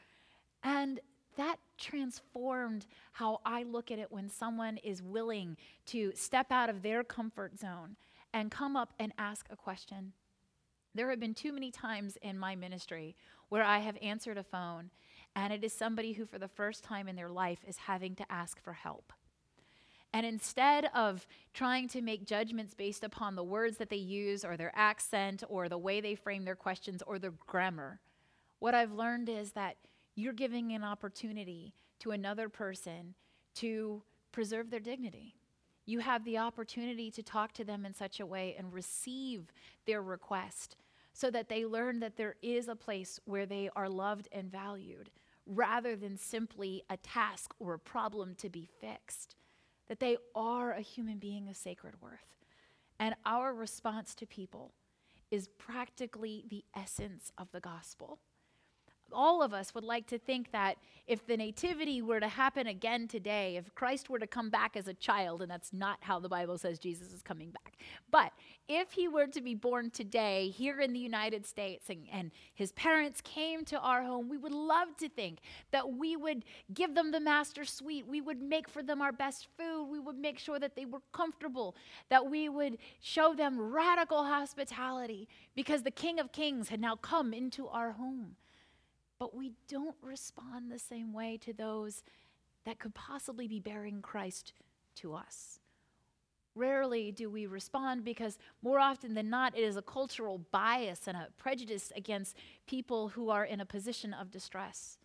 And 0.63 1.01
that 1.37 1.57
transformed 1.79 2.87
how 3.13 3.41
I 3.45 3.63
look 3.63 3.91
at 3.91 3.99
it 3.99 4.11
when 4.11 4.29
someone 4.29 4.79
is 4.79 5.03
willing 5.03 5.57
to 5.87 6.13
step 6.15 6.51
out 6.51 6.69
of 6.69 6.83
their 6.83 7.05
comfort 7.05 7.59
zone 7.59 7.97
and 8.33 8.51
come 8.51 8.77
up 8.77 8.93
and 8.99 9.13
ask 9.19 9.47
a 9.51 9.57
question. 9.57 10.13
There 10.95 11.11
have 11.11 11.21
been 11.21 11.35
too 11.35 11.53
many 11.53 11.71
times 11.71 12.17
in 12.23 12.39
my 12.39 12.57
ministry 12.57 13.17
where 13.51 13.63
I 13.63 13.79
have 13.79 13.99
answered 14.01 14.39
a 14.39 14.43
phone, 14.43 14.91
and 15.35 15.53
it 15.53 15.63
is 15.63 15.73
somebody 15.73 16.15
who, 16.15 16.25
for 16.25 16.39
the 16.39 16.49
first 16.49 16.83
time 16.83 17.07
in 17.07 17.17
their 17.17 17.29
life, 17.29 17.61
is 17.69 17.77
having 17.77 18.17
to 18.17 18.33
ask 18.33 18.61
for 18.63 18.73
help. 18.73 19.13
And 20.17 20.25
instead 20.25 20.89
of 20.95 21.27
trying 21.53 21.89
to 21.89 22.01
make 22.01 22.25
judgments 22.25 22.73
based 22.73 23.05
upon 23.05 23.37
the 23.37 23.45
words 23.45 23.77
that 23.77 23.91
they 23.91 23.97
use 23.97 24.47
or 24.47 24.57
their 24.57 24.73
accent 24.75 25.45
or 25.47 25.69
the 25.69 25.77
way 25.77 26.01
they 26.01 26.15
frame 26.15 26.47
their 26.47 26.57
questions 26.57 27.03
or 27.07 27.19
their 27.19 27.35
grammar, 27.47 28.01
what 28.59 28.75
I've 28.75 28.95
learned 28.95 29.29
is 29.29 29.53
that 29.53 29.77
you're 30.15 30.33
giving 30.33 30.73
an 30.73 30.83
opportunity 30.83 31.75
to 31.99 32.13
another 32.13 32.49
person 32.49 33.15
to 33.57 34.03
preserve 34.33 34.71
their 34.71 34.81
dignity. 34.81 35.35
You 35.85 35.99
have 35.99 36.25
the 36.25 36.39
opportunity 36.39 37.11
to 37.11 37.23
talk 37.23 37.53
to 37.53 37.65
them 37.65 37.85
in 37.85 37.93
such 37.93 38.19
a 38.19 38.25
way 38.25 38.55
and 38.57 38.73
receive 38.73 39.53
their 39.85 40.01
request 40.01 40.79
so 41.13 41.31
that 41.31 41.51
they 41.51 41.67
learn 41.67 42.01
that 42.01 42.17
there 42.17 42.37
is 42.41 42.69
a 42.69 42.75
place 42.75 43.21
where 43.27 43.45
they 43.45 43.69
are 43.77 43.91
loved 43.91 44.29
and 44.33 44.51
valued 44.51 45.11
rather 45.45 45.95
than 45.95 46.17
simply 46.17 46.85
a 46.89 46.97
task 46.97 47.53
or 47.59 47.75
a 47.75 47.79
problem 47.79 48.35
to 48.37 48.49
be 48.49 48.67
fixed 48.81 49.37
that 49.89 50.01
they 50.01 50.17
are 50.35 50.73
a 50.73 50.81
human 50.81 51.19
being 51.19 51.49
of 51.49 51.57
sacred 51.57 52.01
worth. 52.01 52.35
And 52.99 53.15
our 53.25 53.55
response 53.55 54.15
to 54.17 54.27
people 54.27 54.73
is 55.31 55.49
practically 55.59 56.45
the 56.49 56.65
essence 56.75 57.33
of 57.37 57.51
the 57.53 57.61
gospel 57.61 58.21
all 59.13 59.43
of 59.43 59.53
us 59.55 59.75
would 59.75 59.85
like 59.85 60.07
to 60.09 60.19
think 60.19 60.53
that 60.53 60.77
if 61.07 61.25
the 61.27 61.37
nativity 61.37 62.03
were 62.03 62.19
to 62.19 62.29
happen 62.29 62.67
again 62.67 63.07
today, 63.07 63.57
if 63.57 63.75
Christ 63.75 64.11
were 64.11 64.19
to 64.19 64.27
come 64.27 64.51
back 64.51 64.77
as 64.77 64.89
a 64.89 64.95
child, 64.95 65.41
and 65.41 65.51
that's 65.51 65.73
not 65.73 65.99
how 66.01 66.19
the 66.19 66.29
Bible 66.29 66.59
says 66.59 66.79
Jesus 66.79 67.13
is 67.13 67.23
coming 67.23 67.51
back, 67.51 67.77
but 68.11 68.33
if 68.69 68.93
he 68.93 69.07
were 69.07 69.29
to 69.29 69.41
be 69.41 69.55
born 69.55 69.91
today 69.91 70.49
here 70.49 70.81
in 70.81 70.93
the 70.93 70.99
United 70.99 71.47
States 71.47 71.89
and, 71.89 72.07
and 72.13 72.33
his 72.55 72.73
parents 72.73 73.21
came 73.21 73.65
to 73.67 73.79
our 73.79 74.03
home, 74.03 74.29
we 74.29 74.37
would 74.37 74.53
love 74.53 74.97
to 74.99 75.09
think 75.09 75.39
that 75.71 75.93
we 75.93 76.17
would 76.17 76.45
give 76.75 76.95
them 76.97 77.13
the 77.13 77.21
master 77.21 77.65
suite. 77.65 78.07
We 78.09 78.21
would 78.21 78.43
make 78.43 78.69
for 78.69 78.83
them 78.83 79.01
our 79.01 79.13
best 79.13 79.47
food. 79.57 79.87
We 79.91 80.01
would 80.01 80.19
make 80.19 80.41
sure 80.41 80.59
that 80.59 80.75
they 80.75 80.87
were 80.87 81.03
comfortable, 81.13 81.77
that 82.09 82.29
we 82.29 82.49
would 82.49 82.79
show 83.01 83.35
them 83.35 83.61
radical 83.61 84.25
hospitality 84.25 85.29
because 85.55 85.85
the 85.85 85.91
King 85.93 86.19
of 86.19 86.33
Kings 86.33 86.69
had 86.69 86.81
now 86.81 86.97
come 86.97 87.33
into 87.33 87.69
our 87.69 87.93
home 87.93 88.35
but 89.19 89.35
we 89.35 89.53
don't 89.69 89.97
respond 90.03 90.71
the 90.71 90.79
same 90.79 91.13
way 91.13 91.39
to 91.39 91.53
those 91.53 92.03
that 92.65 92.79
could 92.79 92.95
possibly 92.95 93.47
be 93.49 93.61
bearing 93.61 94.03
Christ 94.03 94.53
to 94.97 95.15
us. 95.15 95.61
Rarely 96.55 97.13
do 97.13 97.29
we 97.29 97.47
respond 97.47 98.03
because 98.03 98.39
more 98.63 98.81
often 98.81 99.15
than 99.15 99.29
not, 99.29 99.57
it 99.57 99.63
is 99.63 99.77
a 99.77 99.83
cultural 99.83 100.39
bias 100.53 101.07
and 101.07 101.17
a 101.17 101.29
prejudice 101.37 101.93
against 101.95 102.37
people 102.67 103.09
who 103.09 103.29
are 103.29 103.45
in 103.45 103.61
a 103.61 103.67
position 103.67 104.15
of 104.15 104.31
distress. 104.31 104.99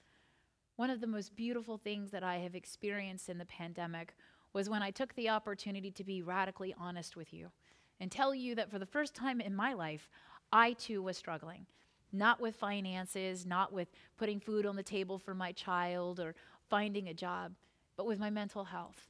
One 0.78 0.90
of 0.90 1.02
the 1.02 1.08
most 1.08 1.36
beautiful 1.36 1.78
things 1.78 2.12
that 2.12 2.24
I 2.24 2.38
have 2.38 2.56
experienced 2.56 3.30
in 3.30 3.38
the 3.38 3.46
pandemic 3.46 4.16
was 4.54 4.70
when 4.70 4.82
I 4.82 4.92
took 4.92 5.14
the 5.14 5.30
opportunity 5.30 5.92
to 5.92 6.04
be 6.04 6.22
radically 6.22 6.74
honest 6.80 7.16
with 7.16 7.34
you 7.34 7.52
and 8.00 8.10
tell 8.10 8.34
you 8.34 8.56
that 8.56 8.72
for 8.72 8.80
the 8.80 8.86
first 8.86 9.14
time 9.14 9.42
in 9.42 9.54
my 9.54 9.74
life, 9.74 10.10
I 10.52 10.74
too 10.74 11.02
was 11.02 11.18
struggling 11.18 11.66
not 12.12 12.42
with 12.42 12.56
finances, 12.56 13.46
not 13.46 13.72
with 13.72 13.90
putting 14.18 14.40
food 14.40 14.66
on 14.66 14.76
the 14.76 14.84
table 14.84 15.18
for 15.18 15.34
my 15.34 15.52
child 15.52 16.20
or 16.20 16.36
finding 16.70 17.08
a 17.08 17.14
job, 17.14 17.54
but 17.96 18.06
with 18.06 18.20
my 18.20 18.30
mental 18.30 18.66
health. 18.66 19.10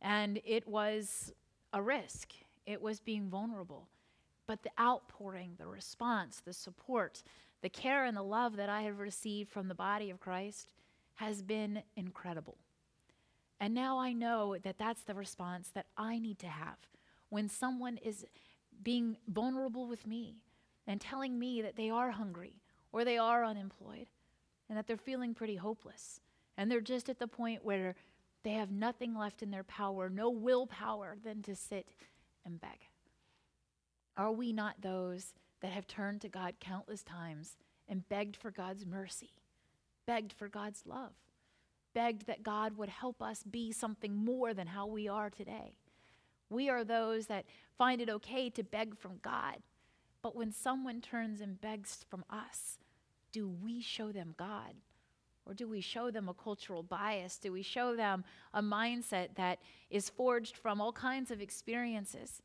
And 0.00 0.40
it 0.44 0.66
was 0.66 1.32
a 1.72 1.82
risk, 1.82 2.32
it 2.66 2.80
was 2.80 3.00
being 3.00 3.28
vulnerable. 3.28 3.88
But 4.46 4.62
the 4.62 4.70
outpouring, 4.80 5.54
the 5.58 5.66
response, 5.66 6.40
the 6.44 6.52
support, 6.52 7.22
the 7.62 7.68
care, 7.68 8.04
and 8.04 8.16
the 8.16 8.22
love 8.22 8.56
that 8.56 8.68
I 8.68 8.82
have 8.82 8.98
received 8.98 9.50
from 9.50 9.68
the 9.68 9.74
body 9.74 10.10
of 10.10 10.20
Christ 10.20 10.70
has 11.14 11.42
been 11.42 11.82
incredible. 11.96 12.58
And 13.58 13.74
now 13.74 13.98
I 13.98 14.12
know 14.12 14.56
that 14.62 14.78
that's 14.78 15.02
the 15.02 15.14
response 15.14 15.70
that 15.70 15.86
I 15.96 16.18
need 16.18 16.38
to 16.40 16.46
have 16.46 16.76
when 17.28 17.48
someone 17.48 17.96
is 17.96 18.24
being 18.82 19.16
vulnerable 19.26 19.88
with 19.88 20.06
me, 20.06 20.36
and 20.86 21.00
telling 21.00 21.38
me 21.38 21.62
that 21.62 21.76
they 21.76 21.90
are 21.90 22.10
hungry 22.10 22.60
or 22.92 23.04
they 23.04 23.18
are 23.18 23.44
unemployed 23.44 24.08
and 24.68 24.76
that 24.76 24.86
they're 24.86 24.96
feeling 24.96 25.34
pretty 25.34 25.56
hopeless. 25.56 26.20
And 26.56 26.70
they're 26.70 26.80
just 26.80 27.08
at 27.08 27.18
the 27.18 27.28
point 27.28 27.64
where 27.64 27.94
they 28.42 28.52
have 28.52 28.70
nothing 28.70 29.16
left 29.16 29.42
in 29.42 29.50
their 29.50 29.64
power, 29.64 30.08
no 30.08 30.30
willpower 30.30 31.16
than 31.22 31.42
to 31.42 31.54
sit 31.54 31.88
and 32.44 32.60
beg. 32.60 32.88
Are 34.16 34.32
we 34.32 34.52
not 34.52 34.80
those 34.80 35.34
that 35.60 35.72
have 35.72 35.86
turned 35.86 36.20
to 36.22 36.28
God 36.28 36.54
countless 36.60 37.02
times 37.02 37.56
and 37.88 38.08
begged 38.08 38.36
for 38.36 38.50
God's 38.50 38.86
mercy, 38.86 39.30
begged 40.06 40.32
for 40.32 40.48
God's 40.48 40.84
love, 40.86 41.12
begged 41.94 42.26
that 42.26 42.42
God 42.42 42.76
would 42.76 42.88
help 42.88 43.20
us 43.20 43.42
be 43.42 43.72
something 43.72 44.14
more 44.14 44.54
than 44.54 44.68
how 44.68 44.86
we 44.86 45.08
are 45.08 45.28
today? 45.28 45.74
We 46.48 46.70
are 46.70 46.84
those 46.84 47.26
that 47.26 47.44
find 47.76 48.00
it 48.00 48.08
okay 48.08 48.48
to 48.50 48.62
beg 48.62 48.96
from 48.96 49.18
God 49.22 49.56
but 50.26 50.34
when 50.34 50.50
someone 50.50 51.00
turns 51.00 51.40
and 51.40 51.60
begs 51.60 52.04
from 52.10 52.24
us, 52.28 52.78
do 53.30 53.46
we 53.48 53.80
show 53.80 54.10
them 54.10 54.34
God? 54.36 54.74
Or 55.44 55.54
do 55.54 55.68
we 55.68 55.80
show 55.80 56.10
them 56.10 56.28
a 56.28 56.34
cultural 56.34 56.82
bias? 56.82 57.38
Do 57.38 57.52
we 57.52 57.62
show 57.62 57.94
them 57.94 58.24
a 58.52 58.60
mindset 58.60 59.36
that 59.36 59.60
is 59.88 60.10
forged 60.10 60.56
from 60.56 60.80
all 60.80 60.90
kinds 60.90 61.30
of 61.30 61.40
experiences, 61.40 62.42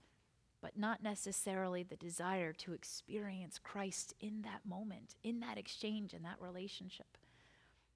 but 0.62 0.78
not 0.78 1.02
necessarily 1.02 1.82
the 1.82 1.96
desire 1.96 2.54
to 2.54 2.74
experience 2.74 3.58
Christ 3.58 4.13
in 4.20 4.44
that 4.44 4.63
moment, 4.63 5.15
in 5.24 5.39
that 5.39 5.58
exchange, 5.58 6.13
in 6.13 6.22
that 6.22 6.39
relationship? 6.39 7.17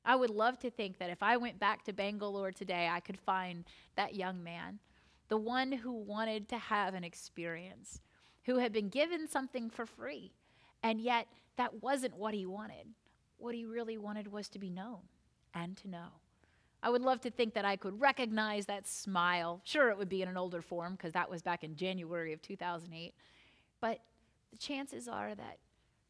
I 0.03 0.15
would 0.15 0.31
love 0.31 0.57
to 0.61 0.71
think 0.71 0.97
that 0.97 1.11
if 1.11 1.21
I 1.21 1.37
went 1.37 1.59
back 1.59 1.83
to 1.83 1.93
Bangalore 1.93 2.51
today, 2.51 2.89
I 2.91 3.01
could 3.01 3.19
find 3.19 3.65
that 3.97 4.15
young 4.15 4.43
man, 4.43 4.79
the 5.27 5.37
one 5.37 5.71
who 5.71 5.93
wanted 5.93 6.49
to 6.49 6.57
have 6.57 6.95
an 6.95 7.03
experience, 7.03 8.01
who 8.45 8.57
had 8.57 8.71
been 8.71 8.89
given 8.89 9.27
something 9.27 9.69
for 9.69 9.85
free. 9.85 10.31
And 10.83 10.99
yet, 11.01 11.27
that 11.57 11.81
wasn't 11.81 12.15
what 12.15 12.33
he 12.33 12.45
wanted. 12.45 12.87
What 13.37 13.55
he 13.55 13.65
really 13.65 13.97
wanted 13.97 14.31
was 14.31 14.49
to 14.49 14.59
be 14.59 14.69
known 14.69 14.99
and 15.53 15.75
to 15.77 15.89
know. 15.89 16.07
I 16.83 16.89
would 16.89 17.01
love 17.01 17.21
to 17.21 17.31
think 17.31 17.55
that 17.55 17.65
I 17.65 17.75
could 17.75 17.99
recognize 17.99 18.67
that 18.67 18.87
smile. 18.87 19.61
Sure, 19.63 19.89
it 19.89 19.97
would 19.97 20.09
be 20.09 20.21
in 20.21 20.29
an 20.29 20.37
older 20.37 20.61
form 20.61 20.93
because 20.93 21.13
that 21.13 21.29
was 21.29 21.41
back 21.41 21.63
in 21.63 21.75
January 21.75 22.31
of 22.31 22.41
2008. 22.41 23.13
But 23.81 24.01
the 24.51 24.57
chances 24.57 25.07
are 25.07 25.33
that 25.33 25.57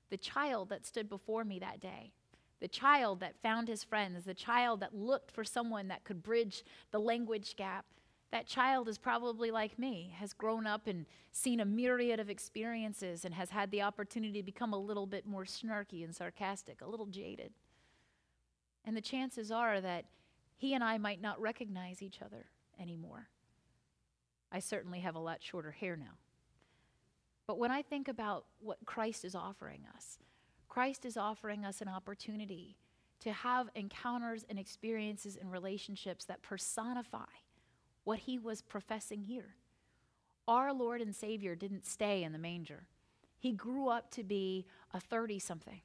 the 0.09 0.17
child 0.17 0.69
that 0.69 0.85
stood 0.85 1.09
before 1.09 1.45
me 1.45 1.59
that 1.59 1.79
day, 1.79 2.11
the 2.59 2.67
child 2.67 3.21
that 3.21 3.41
found 3.41 3.67
his 3.67 3.83
friends, 3.83 4.25
the 4.25 4.33
child 4.33 4.81
that 4.81 4.93
looked 4.93 5.31
for 5.31 5.43
someone 5.43 5.87
that 5.87 6.03
could 6.03 6.21
bridge 6.21 6.63
the 6.91 6.99
language 6.99 7.55
gap, 7.55 7.85
that 8.31 8.47
child 8.47 8.89
is 8.89 8.97
probably 8.97 9.51
like 9.51 9.77
me, 9.79 10.13
has 10.17 10.33
grown 10.33 10.67
up 10.67 10.88
and 10.88 11.05
seen 11.31 11.59
a 11.59 11.65
myriad 11.65 12.19
of 12.19 12.29
experiences 12.29 13.25
and 13.25 13.33
has 13.33 13.49
had 13.49 13.71
the 13.71 13.81
opportunity 13.81 14.39
to 14.39 14.45
become 14.45 14.73
a 14.73 14.77
little 14.77 15.05
bit 15.05 15.25
more 15.25 15.45
snarky 15.45 16.03
and 16.03 16.15
sarcastic, 16.15 16.81
a 16.81 16.89
little 16.89 17.05
jaded. 17.05 17.53
And 18.83 18.95
the 18.95 19.01
chances 19.01 19.51
are 19.51 19.79
that 19.81 20.05
he 20.57 20.73
and 20.73 20.83
I 20.83 20.97
might 20.97 21.21
not 21.21 21.41
recognize 21.41 22.01
each 22.01 22.21
other 22.21 22.47
anymore. 22.79 23.29
I 24.51 24.59
certainly 24.59 24.99
have 24.99 25.15
a 25.15 25.19
lot 25.19 25.41
shorter 25.41 25.71
hair 25.71 25.95
now. 25.95 26.17
But 27.47 27.59
when 27.59 27.71
I 27.71 27.81
think 27.81 28.07
about 28.07 28.45
what 28.59 28.77
Christ 28.85 29.23
is 29.23 29.35
offering 29.35 29.81
us, 29.95 30.17
Christ 30.67 31.05
is 31.05 31.15
offering 31.15 31.63
us 31.63 31.81
an 31.81 31.88
opportunity 31.88 32.77
to 33.19 33.31
have 33.31 33.69
encounters 33.75 34.45
and 34.49 34.59
experiences 34.59 35.38
and 35.39 35.51
relationships 35.51 36.25
that 36.25 36.41
personify 36.41 37.25
what 38.05 38.19
he 38.19 38.39
was 38.39 38.61
professing 38.61 39.23
here. 39.23 39.55
Our 40.47 40.73
Lord 40.73 41.01
and 41.01 41.13
Savior 41.13 41.55
didn't 41.55 41.85
stay 41.85 42.23
in 42.23 42.31
the 42.31 42.39
manger, 42.39 42.87
he 43.37 43.51
grew 43.51 43.89
up 43.89 44.09
to 44.11 44.23
be 44.23 44.65
a 44.93 44.99
30 44.99 45.37
something. 45.39 45.81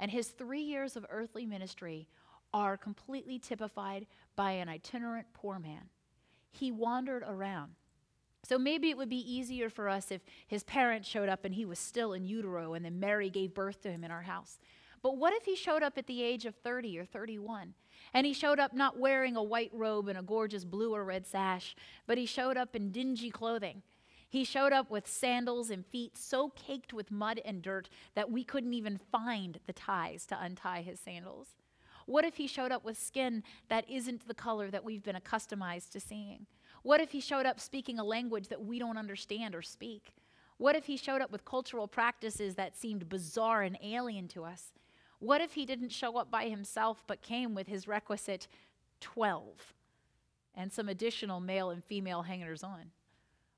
And 0.00 0.10
his 0.10 0.28
three 0.28 0.60
years 0.60 0.96
of 0.96 1.06
earthly 1.10 1.46
ministry 1.46 2.08
are 2.52 2.76
completely 2.76 3.38
typified 3.38 4.06
by 4.36 4.52
an 4.52 4.68
itinerant 4.68 5.26
poor 5.32 5.58
man. 5.58 5.88
He 6.50 6.70
wandered 6.70 7.24
around. 7.26 7.72
So 8.44 8.58
maybe 8.58 8.90
it 8.90 8.96
would 8.96 9.08
be 9.08 9.32
easier 9.32 9.68
for 9.68 9.88
us 9.88 10.10
if 10.10 10.22
his 10.46 10.62
parents 10.64 11.08
showed 11.08 11.28
up 11.28 11.44
and 11.44 11.54
he 11.54 11.64
was 11.64 11.78
still 11.78 12.12
in 12.12 12.24
utero 12.24 12.74
and 12.74 12.84
then 12.84 13.00
Mary 13.00 13.30
gave 13.30 13.54
birth 13.54 13.82
to 13.82 13.90
him 13.90 14.04
in 14.04 14.10
our 14.10 14.22
house. 14.22 14.58
But 15.02 15.16
what 15.16 15.32
if 15.32 15.44
he 15.44 15.56
showed 15.56 15.82
up 15.82 15.96
at 15.96 16.06
the 16.06 16.22
age 16.22 16.44
of 16.44 16.54
30 16.56 16.98
or 16.98 17.04
31? 17.04 17.74
And 18.14 18.26
he 18.26 18.32
showed 18.32 18.58
up 18.58 18.72
not 18.72 18.98
wearing 18.98 19.36
a 19.36 19.42
white 19.42 19.70
robe 19.72 20.08
and 20.08 20.18
a 20.18 20.22
gorgeous 20.22 20.64
blue 20.64 20.94
or 20.94 21.04
red 21.04 21.26
sash, 21.26 21.76
but 22.06 22.18
he 22.18 22.26
showed 22.26 22.56
up 22.56 22.74
in 22.74 22.90
dingy 22.90 23.30
clothing. 23.30 23.82
He 24.28 24.44
showed 24.44 24.72
up 24.72 24.90
with 24.90 25.08
sandals 25.08 25.70
and 25.70 25.86
feet 25.86 26.18
so 26.18 26.50
caked 26.50 26.92
with 26.92 27.10
mud 27.10 27.40
and 27.44 27.62
dirt 27.62 27.88
that 28.14 28.30
we 28.30 28.44
couldn't 28.44 28.74
even 28.74 28.98
find 28.98 29.58
the 29.66 29.72
ties 29.72 30.26
to 30.26 30.40
untie 30.40 30.82
his 30.82 31.00
sandals. 31.00 31.56
What 32.04 32.24
if 32.24 32.36
he 32.36 32.46
showed 32.46 32.72
up 32.72 32.84
with 32.84 32.98
skin 32.98 33.42
that 33.68 33.88
isn't 33.88 34.26
the 34.26 34.34
color 34.34 34.70
that 34.70 34.84
we've 34.84 35.02
been 35.02 35.16
accustomed 35.16 35.82
to 35.92 36.00
seeing? 36.00 36.46
What 36.82 37.00
if 37.00 37.12
he 37.12 37.20
showed 37.20 37.46
up 37.46 37.60
speaking 37.60 37.98
a 37.98 38.04
language 38.04 38.48
that 38.48 38.64
we 38.64 38.78
don't 38.78 38.98
understand 38.98 39.54
or 39.54 39.62
speak? 39.62 40.12
What 40.58 40.74
if 40.74 40.86
he 40.86 40.96
showed 40.96 41.20
up 41.20 41.30
with 41.30 41.44
cultural 41.44 41.86
practices 41.86 42.54
that 42.56 42.76
seemed 42.76 43.08
bizarre 43.08 43.62
and 43.62 43.78
alien 43.82 44.26
to 44.28 44.44
us? 44.44 44.72
What 45.20 45.40
if 45.40 45.54
he 45.54 45.66
didn't 45.66 45.90
show 45.90 46.16
up 46.16 46.30
by 46.30 46.48
himself 46.48 47.02
but 47.06 47.22
came 47.22 47.54
with 47.54 47.66
his 47.66 47.88
requisite 47.88 48.46
12 49.00 49.74
and 50.54 50.72
some 50.72 50.88
additional 50.88 51.40
male 51.40 51.70
and 51.70 51.84
female 51.84 52.22
hangers 52.22 52.62
on? 52.62 52.92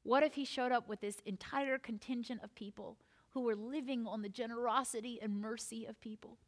What 0.02 0.22
if 0.22 0.34
he 0.34 0.44
showed 0.44 0.72
up 0.72 0.88
with 0.88 1.00
this 1.00 1.20
entire 1.26 1.78
contingent 1.78 2.42
of 2.42 2.54
people 2.54 2.96
who 3.30 3.42
were 3.42 3.54
living 3.54 4.06
on 4.06 4.22
the 4.22 4.28
generosity 4.28 5.18
and 5.20 5.40
mercy 5.40 5.84
of 5.84 6.00
people? 6.00 6.38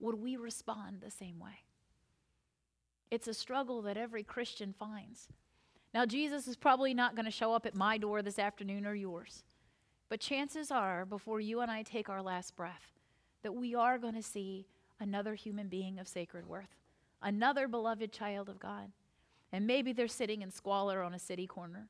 Would 0.00 0.16
we 0.16 0.36
respond 0.36 1.00
the 1.00 1.10
same 1.10 1.38
way? 1.38 1.64
It's 3.10 3.28
a 3.28 3.34
struggle 3.34 3.82
that 3.82 3.96
every 3.96 4.22
Christian 4.22 4.72
finds. 4.72 5.28
Now, 5.92 6.06
Jesus 6.06 6.46
is 6.46 6.56
probably 6.56 6.94
not 6.94 7.16
going 7.16 7.24
to 7.24 7.30
show 7.30 7.52
up 7.52 7.66
at 7.66 7.74
my 7.74 7.98
door 7.98 8.22
this 8.22 8.38
afternoon 8.38 8.86
or 8.86 8.94
yours. 8.94 9.44
But 10.08 10.20
chances 10.20 10.70
are, 10.70 11.04
before 11.04 11.40
you 11.40 11.60
and 11.60 11.70
I 11.70 11.82
take 11.82 12.08
our 12.08 12.22
last 12.22 12.56
breath, 12.56 12.99
that 13.42 13.54
we 13.54 13.74
are 13.74 13.98
going 13.98 14.14
to 14.14 14.22
see 14.22 14.66
another 15.00 15.34
human 15.34 15.68
being 15.68 15.98
of 15.98 16.08
sacred 16.08 16.46
worth, 16.46 16.76
another 17.22 17.66
beloved 17.68 18.12
child 18.12 18.48
of 18.48 18.58
God. 18.58 18.90
And 19.52 19.66
maybe 19.66 19.92
they're 19.92 20.08
sitting 20.08 20.42
in 20.42 20.50
squalor 20.50 21.02
on 21.02 21.14
a 21.14 21.18
city 21.18 21.46
corner. 21.46 21.88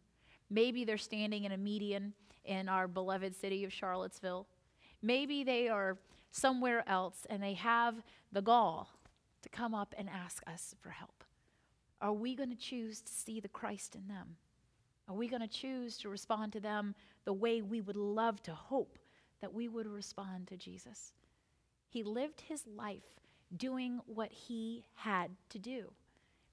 Maybe 0.49 0.85
they're 0.85 0.99
standing 0.99 1.45
in 1.45 1.53
a 1.53 1.59
median 1.59 2.15
in 2.45 2.69
our 2.69 2.89
beloved 2.89 3.35
city 3.35 3.65
of 3.65 3.73
Charlottesville. 3.73 4.47
Maybe 5.03 5.45
they 5.45 5.69
are 5.69 5.99
somewhere 6.31 6.89
else 6.89 7.27
and 7.29 7.43
they 7.43 7.55
have 7.55 7.97
the 8.33 8.43
gall 8.43 8.89
to 9.43 9.49
come 9.49 9.75
up 9.75 9.95
and 9.99 10.09
ask 10.09 10.43
us 10.47 10.75
for 10.81 10.91
help. 10.91 11.25
Are 12.01 12.13
we 12.13 12.35
going 12.35 12.51
to 12.51 12.57
choose 12.57 13.01
to 13.03 13.13
see 13.13 13.41
the 13.41 13.49
Christ 13.49 13.95
in 13.95 14.09
them? 14.09 14.37
Are 15.09 15.15
we 15.15 15.29
going 15.29 15.43
to 15.43 15.49
choose 15.49 15.99
to 15.99 16.09
respond 16.09 16.53
to 16.53 16.61
them 16.61 16.95
the 17.25 17.33
way 17.33 17.63
we 17.63 17.81
would 17.81 17.97
love 17.97 18.43
to 18.45 18.55
hope 18.55 18.99
that 19.41 19.53
we 19.53 19.69
would 19.69 19.87
respond 19.87 20.47
to 20.49 20.57
Jesus? 20.57 21.13
He 21.91 22.05
lived 22.05 22.43
his 22.43 22.63
life 22.69 23.21
doing 23.55 24.01
what 24.07 24.31
he 24.31 24.85
had 24.95 25.33
to 25.51 25.59
do 25.59 25.93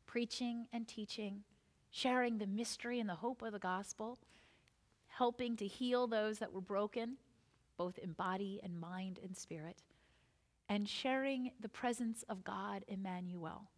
preaching 0.08 0.68
and 0.72 0.88
teaching, 0.88 1.44
sharing 1.92 2.38
the 2.38 2.48
mystery 2.48 3.00
and 3.00 3.10
the 3.10 3.16
hope 3.16 3.42
of 3.42 3.52
the 3.52 3.60
gospel, 3.60 4.18
helping 5.08 5.56
to 5.58 5.68
heal 5.68 6.08
those 6.08 6.40
that 6.40 6.54
were 6.54 6.62
broken, 6.62 7.18
both 7.78 7.98
in 7.98 8.14
body 8.14 8.60
and 8.64 8.80
mind 8.80 9.20
and 9.22 9.36
spirit, 9.36 9.84
and 10.70 10.88
sharing 10.88 11.52
the 11.60 11.70
presence 11.70 12.24
of 12.30 12.46
God, 12.46 12.86
Emmanuel. 12.88 13.70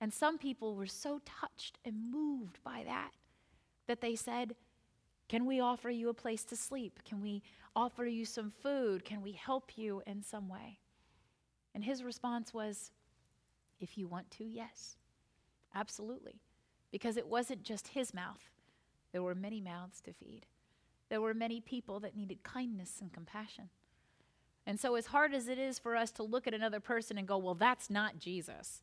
And 0.00 0.14
some 0.14 0.38
people 0.38 0.76
were 0.76 0.86
so 0.86 1.20
touched 1.26 1.78
and 1.84 2.10
moved 2.10 2.58
by 2.64 2.84
that 2.86 3.10
that 3.86 4.00
they 4.00 4.14
said, 4.14 4.54
Can 5.28 5.44
we 5.46 5.60
offer 5.60 5.90
you 5.90 6.08
a 6.08 6.14
place 6.14 6.44
to 6.44 6.56
sleep? 6.56 7.00
Can 7.04 7.20
we 7.20 7.42
offer 7.74 8.06
you 8.06 8.24
some 8.24 8.50
food? 8.50 9.04
Can 9.04 9.22
we 9.22 9.32
help 9.32 9.76
you 9.76 10.02
in 10.06 10.22
some 10.22 10.48
way? 10.48 10.78
And 11.74 11.84
his 11.84 12.02
response 12.02 12.52
was, 12.52 12.90
If 13.80 13.96
you 13.96 14.06
want 14.06 14.30
to, 14.32 14.44
yes, 14.44 14.96
absolutely. 15.74 16.40
Because 16.90 17.16
it 17.16 17.28
wasn't 17.28 17.62
just 17.62 17.88
his 17.88 18.12
mouth, 18.12 18.50
there 19.12 19.22
were 19.22 19.34
many 19.34 19.60
mouths 19.60 20.00
to 20.02 20.12
feed. 20.12 20.46
There 21.08 21.20
were 21.20 21.34
many 21.34 21.60
people 21.60 22.00
that 22.00 22.16
needed 22.16 22.42
kindness 22.42 22.98
and 23.00 23.12
compassion. 23.12 23.70
And 24.66 24.78
so, 24.78 24.94
as 24.94 25.06
hard 25.06 25.34
as 25.34 25.48
it 25.48 25.58
is 25.58 25.78
for 25.78 25.96
us 25.96 26.10
to 26.12 26.22
look 26.22 26.46
at 26.46 26.54
another 26.54 26.80
person 26.80 27.18
and 27.18 27.26
go, 27.26 27.38
Well, 27.38 27.54
that's 27.54 27.90
not 27.90 28.18
Jesus, 28.18 28.82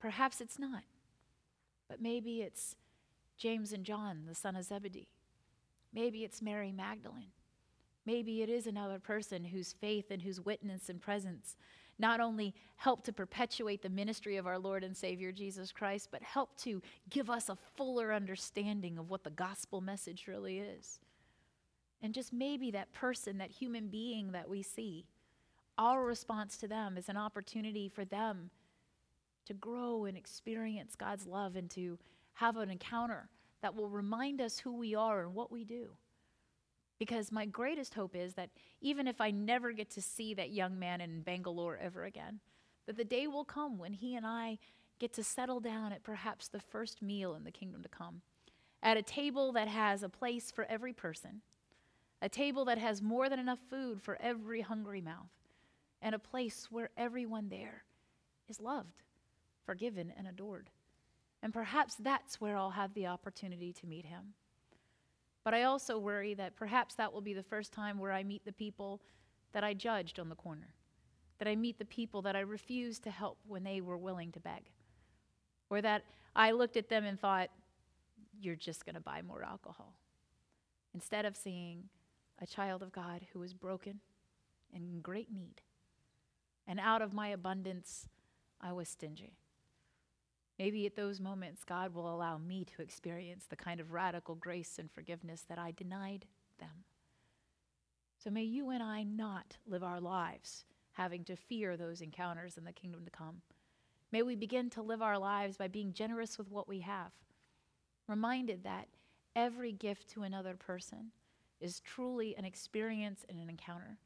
perhaps 0.00 0.40
it's 0.40 0.58
not. 0.58 0.82
But 1.88 2.02
maybe 2.02 2.42
it's 2.42 2.76
James 3.38 3.72
and 3.72 3.84
John, 3.84 4.24
the 4.26 4.34
son 4.34 4.56
of 4.56 4.64
Zebedee. 4.64 5.08
Maybe 5.92 6.24
it's 6.24 6.42
Mary 6.42 6.70
Magdalene. 6.70 7.32
Maybe 8.08 8.40
it 8.40 8.48
is 8.48 8.66
another 8.66 8.98
person 8.98 9.44
whose 9.44 9.74
faith 9.74 10.06
and 10.10 10.22
whose 10.22 10.40
witness 10.40 10.88
and 10.88 10.98
presence 10.98 11.58
not 11.98 12.20
only 12.20 12.54
help 12.76 13.04
to 13.04 13.12
perpetuate 13.12 13.82
the 13.82 13.90
ministry 13.90 14.38
of 14.38 14.46
our 14.46 14.58
Lord 14.58 14.82
and 14.82 14.96
Savior 14.96 15.30
Jesus 15.30 15.72
Christ, 15.72 16.08
but 16.10 16.22
help 16.22 16.56
to 16.60 16.80
give 17.10 17.28
us 17.28 17.50
a 17.50 17.58
fuller 17.76 18.14
understanding 18.14 18.96
of 18.96 19.10
what 19.10 19.24
the 19.24 19.30
gospel 19.30 19.82
message 19.82 20.24
really 20.26 20.58
is. 20.58 21.00
And 22.00 22.14
just 22.14 22.32
maybe 22.32 22.70
that 22.70 22.94
person, 22.94 23.36
that 23.36 23.50
human 23.50 23.88
being 23.88 24.32
that 24.32 24.48
we 24.48 24.62
see, 24.62 25.04
our 25.76 26.02
response 26.02 26.56
to 26.56 26.66
them 26.66 26.96
is 26.96 27.10
an 27.10 27.18
opportunity 27.18 27.90
for 27.90 28.06
them 28.06 28.48
to 29.44 29.52
grow 29.52 30.06
and 30.06 30.16
experience 30.16 30.94
God's 30.96 31.26
love 31.26 31.56
and 31.56 31.68
to 31.72 31.98
have 32.32 32.56
an 32.56 32.70
encounter 32.70 33.28
that 33.60 33.74
will 33.74 33.90
remind 33.90 34.40
us 34.40 34.58
who 34.58 34.72
we 34.72 34.94
are 34.94 35.20
and 35.20 35.34
what 35.34 35.52
we 35.52 35.62
do. 35.62 35.88
Because 36.98 37.30
my 37.30 37.46
greatest 37.46 37.94
hope 37.94 38.16
is 38.16 38.34
that 38.34 38.50
even 38.80 39.06
if 39.06 39.20
I 39.20 39.30
never 39.30 39.72
get 39.72 39.90
to 39.90 40.02
see 40.02 40.34
that 40.34 40.50
young 40.50 40.78
man 40.78 41.00
in 41.00 41.22
Bangalore 41.22 41.78
ever 41.80 42.04
again, 42.04 42.40
that 42.86 42.96
the 42.96 43.04
day 43.04 43.26
will 43.26 43.44
come 43.44 43.78
when 43.78 43.92
he 43.92 44.16
and 44.16 44.26
I 44.26 44.58
get 44.98 45.12
to 45.14 45.22
settle 45.22 45.60
down 45.60 45.92
at 45.92 46.02
perhaps 46.02 46.48
the 46.48 46.58
first 46.58 47.02
meal 47.02 47.34
in 47.34 47.44
the 47.44 47.52
kingdom 47.52 47.82
to 47.82 47.88
come, 47.88 48.22
at 48.82 48.96
a 48.96 49.02
table 49.02 49.52
that 49.52 49.68
has 49.68 50.02
a 50.02 50.08
place 50.08 50.50
for 50.50 50.64
every 50.64 50.92
person, 50.92 51.42
a 52.20 52.28
table 52.28 52.64
that 52.64 52.78
has 52.78 53.00
more 53.00 53.28
than 53.28 53.38
enough 53.38 53.60
food 53.70 54.02
for 54.02 54.18
every 54.20 54.60
hungry 54.60 55.00
mouth, 55.00 55.30
and 56.02 56.14
a 56.14 56.18
place 56.18 56.66
where 56.70 56.90
everyone 56.96 57.48
there 57.48 57.84
is 58.48 58.60
loved, 58.60 59.02
forgiven, 59.64 60.12
and 60.16 60.26
adored. 60.26 60.70
And 61.42 61.52
perhaps 61.52 61.94
that's 61.94 62.40
where 62.40 62.56
I'll 62.56 62.70
have 62.70 62.94
the 62.94 63.06
opportunity 63.06 63.72
to 63.74 63.86
meet 63.86 64.06
him. 64.06 64.34
But 65.44 65.54
I 65.54 65.62
also 65.62 65.98
worry 65.98 66.34
that 66.34 66.56
perhaps 66.56 66.94
that 66.96 67.12
will 67.12 67.20
be 67.20 67.32
the 67.32 67.42
first 67.42 67.72
time 67.72 67.98
where 67.98 68.12
I 68.12 68.22
meet 68.22 68.44
the 68.44 68.52
people 68.52 69.00
that 69.52 69.64
I 69.64 69.74
judged 69.74 70.18
on 70.18 70.28
the 70.28 70.34
corner, 70.34 70.74
that 71.38 71.48
I 71.48 71.56
meet 71.56 71.78
the 71.78 71.84
people 71.84 72.22
that 72.22 72.36
I 72.36 72.40
refused 72.40 73.04
to 73.04 73.10
help 73.10 73.38
when 73.46 73.64
they 73.64 73.80
were 73.80 73.96
willing 73.96 74.32
to 74.32 74.40
beg, 74.40 74.70
or 75.70 75.80
that 75.80 76.04
I 76.36 76.50
looked 76.50 76.76
at 76.76 76.88
them 76.88 77.04
and 77.04 77.18
thought, 77.18 77.48
you're 78.40 78.56
just 78.56 78.84
going 78.84 78.94
to 78.94 79.00
buy 79.00 79.22
more 79.22 79.42
alcohol. 79.42 79.94
Instead 80.94 81.24
of 81.24 81.36
seeing 81.36 81.84
a 82.40 82.46
child 82.46 82.82
of 82.82 82.92
God 82.92 83.26
who 83.32 83.42
is 83.42 83.52
broken 83.52 84.00
and 84.72 84.84
in 84.84 85.00
great 85.00 85.32
need. 85.32 85.62
And 86.66 86.78
out 86.78 87.02
of 87.02 87.12
my 87.12 87.28
abundance, 87.28 88.08
I 88.60 88.72
was 88.72 88.88
stingy. 88.88 89.38
Maybe 90.58 90.86
at 90.86 90.96
those 90.96 91.20
moments, 91.20 91.62
God 91.64 91.94
will 91.94 92.12
allow 92.12 92.38
me 92.38 92.64
to 92.64 92.82
experience 92.82 93.46
the 93.46 93.56
kind 93.56 93.80
of 93.80 93.92
radical 93.92 94.34
grace 94.34 94.78
and 94.78 94.90
forgiveness 94.90 95.44
that 95.48 95.58
I 95.58 95.70
denied 95.70 96.26
them. 96.58 96.84
So 98.22 98.30
may 98.30 98.42
you 98.42 98.70
and 98.70 98.82
I 98.82 99.04
not 99.04 99.56
live 99.66 99.84
our 99.84 100.00
lives 100.00 100.64
having 100.92 101.22
to 101.24 101.36
fear 101.36 101.76
those 101.76 102.00
encounters 102.00 102.58
in 102.58 102.64
the 102.64 102.72
kingdom 102.72 103.04
to 103.04 103.10
come. 103.10 103.40
May 104.10 104.22
we 104.22 104.34
begin 104.34 104.68
to 104.70 104.82
live 104.82 105.00
our 105.00 105.18
lives 105.18 105.56
by 105.56 105.68
being 105.68 105.92
generous 105.92 106.38
with 106.38 106.50
what 106.50 106.66
we 106.66 106.80
have, 106.80 107.12
reminded 108.08 108.64
that 108.64 108.88
every 109.36 109.70
gift 109.70 110.08
to 110.10 110.24
another 110.24 110.56
person 110.56 111.12
is 111.60 111.80
truly 111.80 112.34
an 112.36 112.44
experience 112.44 113.24
and 113.28 113.38
an 113.38 113.48
encounter. 113.48 113.98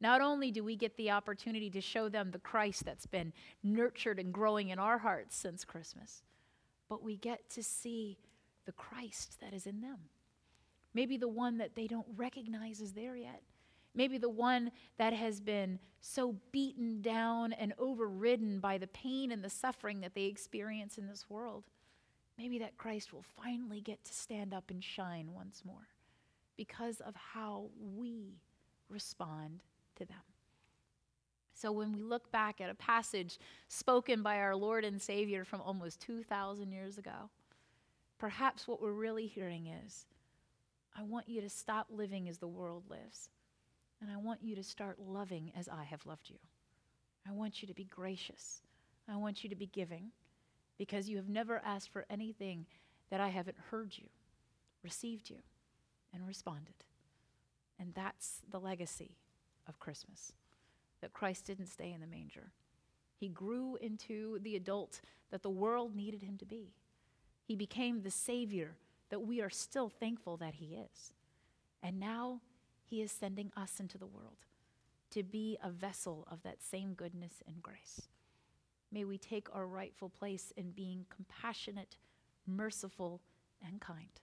Not 0.00 0.20
only 0.20 0.50
do 0.50 0.62
we 0.62 0.76
get 0.76 0.96
the 0.96 1.10
opportunity 1.10 1.70
to 1.70 1.80
show 1.80 2.08
them 2.08 2.30
the 2.30 2.38
Christ 2.38 2.84
that's 2.84 3.06
been 3.06 3.32
nurtured 3.62 4.18
and 4.18 4.32
growing 4.32 4.68
in 4.68 4.78
our 4.78 4.98
hearts 4.98 5.36
since 5.36 5.64
Christmas, 5.64 6.22
but 6.88 7.02
we 7.02 7.16
get 7.16 7.50
to 7.50 7.62
see 7.62 8.18
the 8.64 8.72
Christ 8.72 9.40
that 9.40 9.52
is 9.52 9.66
in 9.66 9.80
them. 9.80 9.98
Maybe 10.94 11.16
the 11.16 11.28
one 11.28 11.58
that 11.58 11.74
they 11.74 11.86
don't 11.86 12.06
recognize 12.16 12.80
is 12.80 12.92
there 12.92 13.16
yet. 13.16 13.42
Maybe 13.94 14.18
the 14.18 14.28
one 14.28 14.70
that 14.98 15.12
has 15.12 15.40
been 15.40 15.80
so 16.00 16.36
beaten 16.52 17.02
down 17.02 17.52
and 17.52 17.72
overridden 17.78 18.60
by 18.60 18.78
the 18.78 18.86
pain 18.86 19.32
and 19.32 19.42
the 19.42 19.50
suffering 19.50 20.00
that 20.02 20.14
they 20.14 20.24
experience 20.24 20.98
in 20.98 21.08
this 21.08 21.28
world. 21.28 21.64
Maybe 22.38 22.60
that 22.60 22.78
Christ 22.78 23.12
will 23.12 23.24
finally 23.42 23.80
get 23.80 24.04
to 24.04 24.14
stand 24.14 24.54
up 24.54 24.70
and 24.70 24.82
shine 24.84 25.32
once 25.34 25.64
more 25.64 25.88
because 26.56 27.00
of 27.00 27.16
how 27.16 27.70
we 27.96 28.38
respond 28.88 29.62
to 29.98 30.04
them. 30.04 30.18
So 31.52 31.72
when 31.72 31.92
we 31.92 32.02
look 32.02 32.30
back 32.30 32.60
at 32.60 32.70
a 32.70 32.74
passage 32.74 33.38
spoken 33.66 34.22
by 34.22 34.38
our 34.38 34.54
Lord 34.54 34.84
and 34.84 35.02
Savior 35.02 35.44
from 35.44 35.60
almost 35.60 36.00
2,000 36.00 36.70
years 36.70 36.98
ago, 36.98 37.30
perhaps 38.18 38.68
what 38.68 38.80
we're 38.80 38.92
really 38.92 39.26
hearing 39.26 39.66
is 39.66 40.06
I 40.96 41.02
want 41.02 41.28
you 41.28 41.40
to 41.40 41.48
stop 41.48 41.88
living 41.90 42.28
as 42.28 42.38
the 42.38 42.46
world 42.46 42.84
lives, 42.88 43.30
and 44.00 44.10
I 44.10 44.16
want 44.16 44.40
you 44.42 44.54
to 44.54 44.62
start 44.62 45.00
loving 45.00 45.52
as 45.56 45.68
I 45.68 45.82
have 45.84 46.06
loved 46.06 46.30
you. 46.30 46.38
I 47.28 47.32
want 47.32 47.60
you 47.60 47.68
to 47.68 47.74
be 47.74 47.84
gracious. 47.84 48.62
I 49.08 49.16
want 49.16 49.42
you 49.42 49.50
to 49.50 49.56
be 49.56 49.66
giving 49.66 50.12
because 50.76 51.08
you 51.08 51.16
have 51.16 51.28
never 51.28 51.60
asked 51.64 51.90
for 51.90 52.06
anything 52.08 52.66
that 53.10 53.20
I 53.20 53.28
haven't 53.28 53.56
heard 53.70 53.92
you, 53.96 54.06
received 54.84 55.28
you, 55.28 55.38
and 56.14 56.26
responded. 56.26 56.84
And 57.80 57.94
that's 57.94 58.42
the 58.48 58.60
legacy 58.60 59.16
of 59.68 59.78
Christmas 59.78 60.32
that 61.00 61.12
Christ 61.12 61.44
didn't 61.44 61.66
stay 61.66 61.92
in 61.92 62.00
the 62.00 62.06
manger. 62.06 62.52
He 63.16 63.28
grew 63.28 63.76
into 63.80 64.38
the 64.40 64.56
adult 64.56 65.00
that 65.30 65.42
the 65.42 65.50
world 65.50 65.94
needed 65.94 66.22
him 66.22 66.36
to 66.38 66.46
be. 66.46 66.72
He 67.44 67.56
became 67.56 68.02
the 68.02 68.10
Savior 68.10 68.76
that 69.10 69.20
we 69.20 69.40
are 69.40 69.50
still 69.50 69.88
thankful 69.88 70.36
that 70.36 70.56
He 70.56 70.74
is. 70.74 71.12
And 71.82 71.98
now 71.98 72.40
He 72.84 73.00
is 73.00 73.10
sending 73.10 73.52
us 73.56 73.80
into 73.80 73.98
the 73.98 74.06
world 74.06 74.44
to 75.10 75.22
be 75.22 75.56
a 75.62 75.70
vessel 75.70 76.26
of 76.30 76.42
that 76.42 76.62
same 76.62 76.92
goodness 76.92 77.42
and 77.46 77.62
grace. 77.62 78.02
May 78.92 79.04
we 79.04 79.18
take 79.18 79.48
our 79.54 79.66
rightful 79.66 80.10
place 80.10 80.52
in 80.56 80.70
being 80.70 81.06
compassionate, 81.08 81.96
merciful, 82.46 83.20
and 83.66 83.80
kind, 83.80 84.20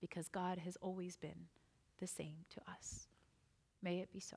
because 0.00 0.28
God 0.28 0.58
has 0.58 0.76
always 0.80 1.16
been 1.16 1.48
the 1.98 2.06
same 2.06 2.44
to 2.50 2.60
us. 2.70 3.08
May 3.82 3.98
it 3.98 4.12
be 4.12 4.20
so. 4.20 4.36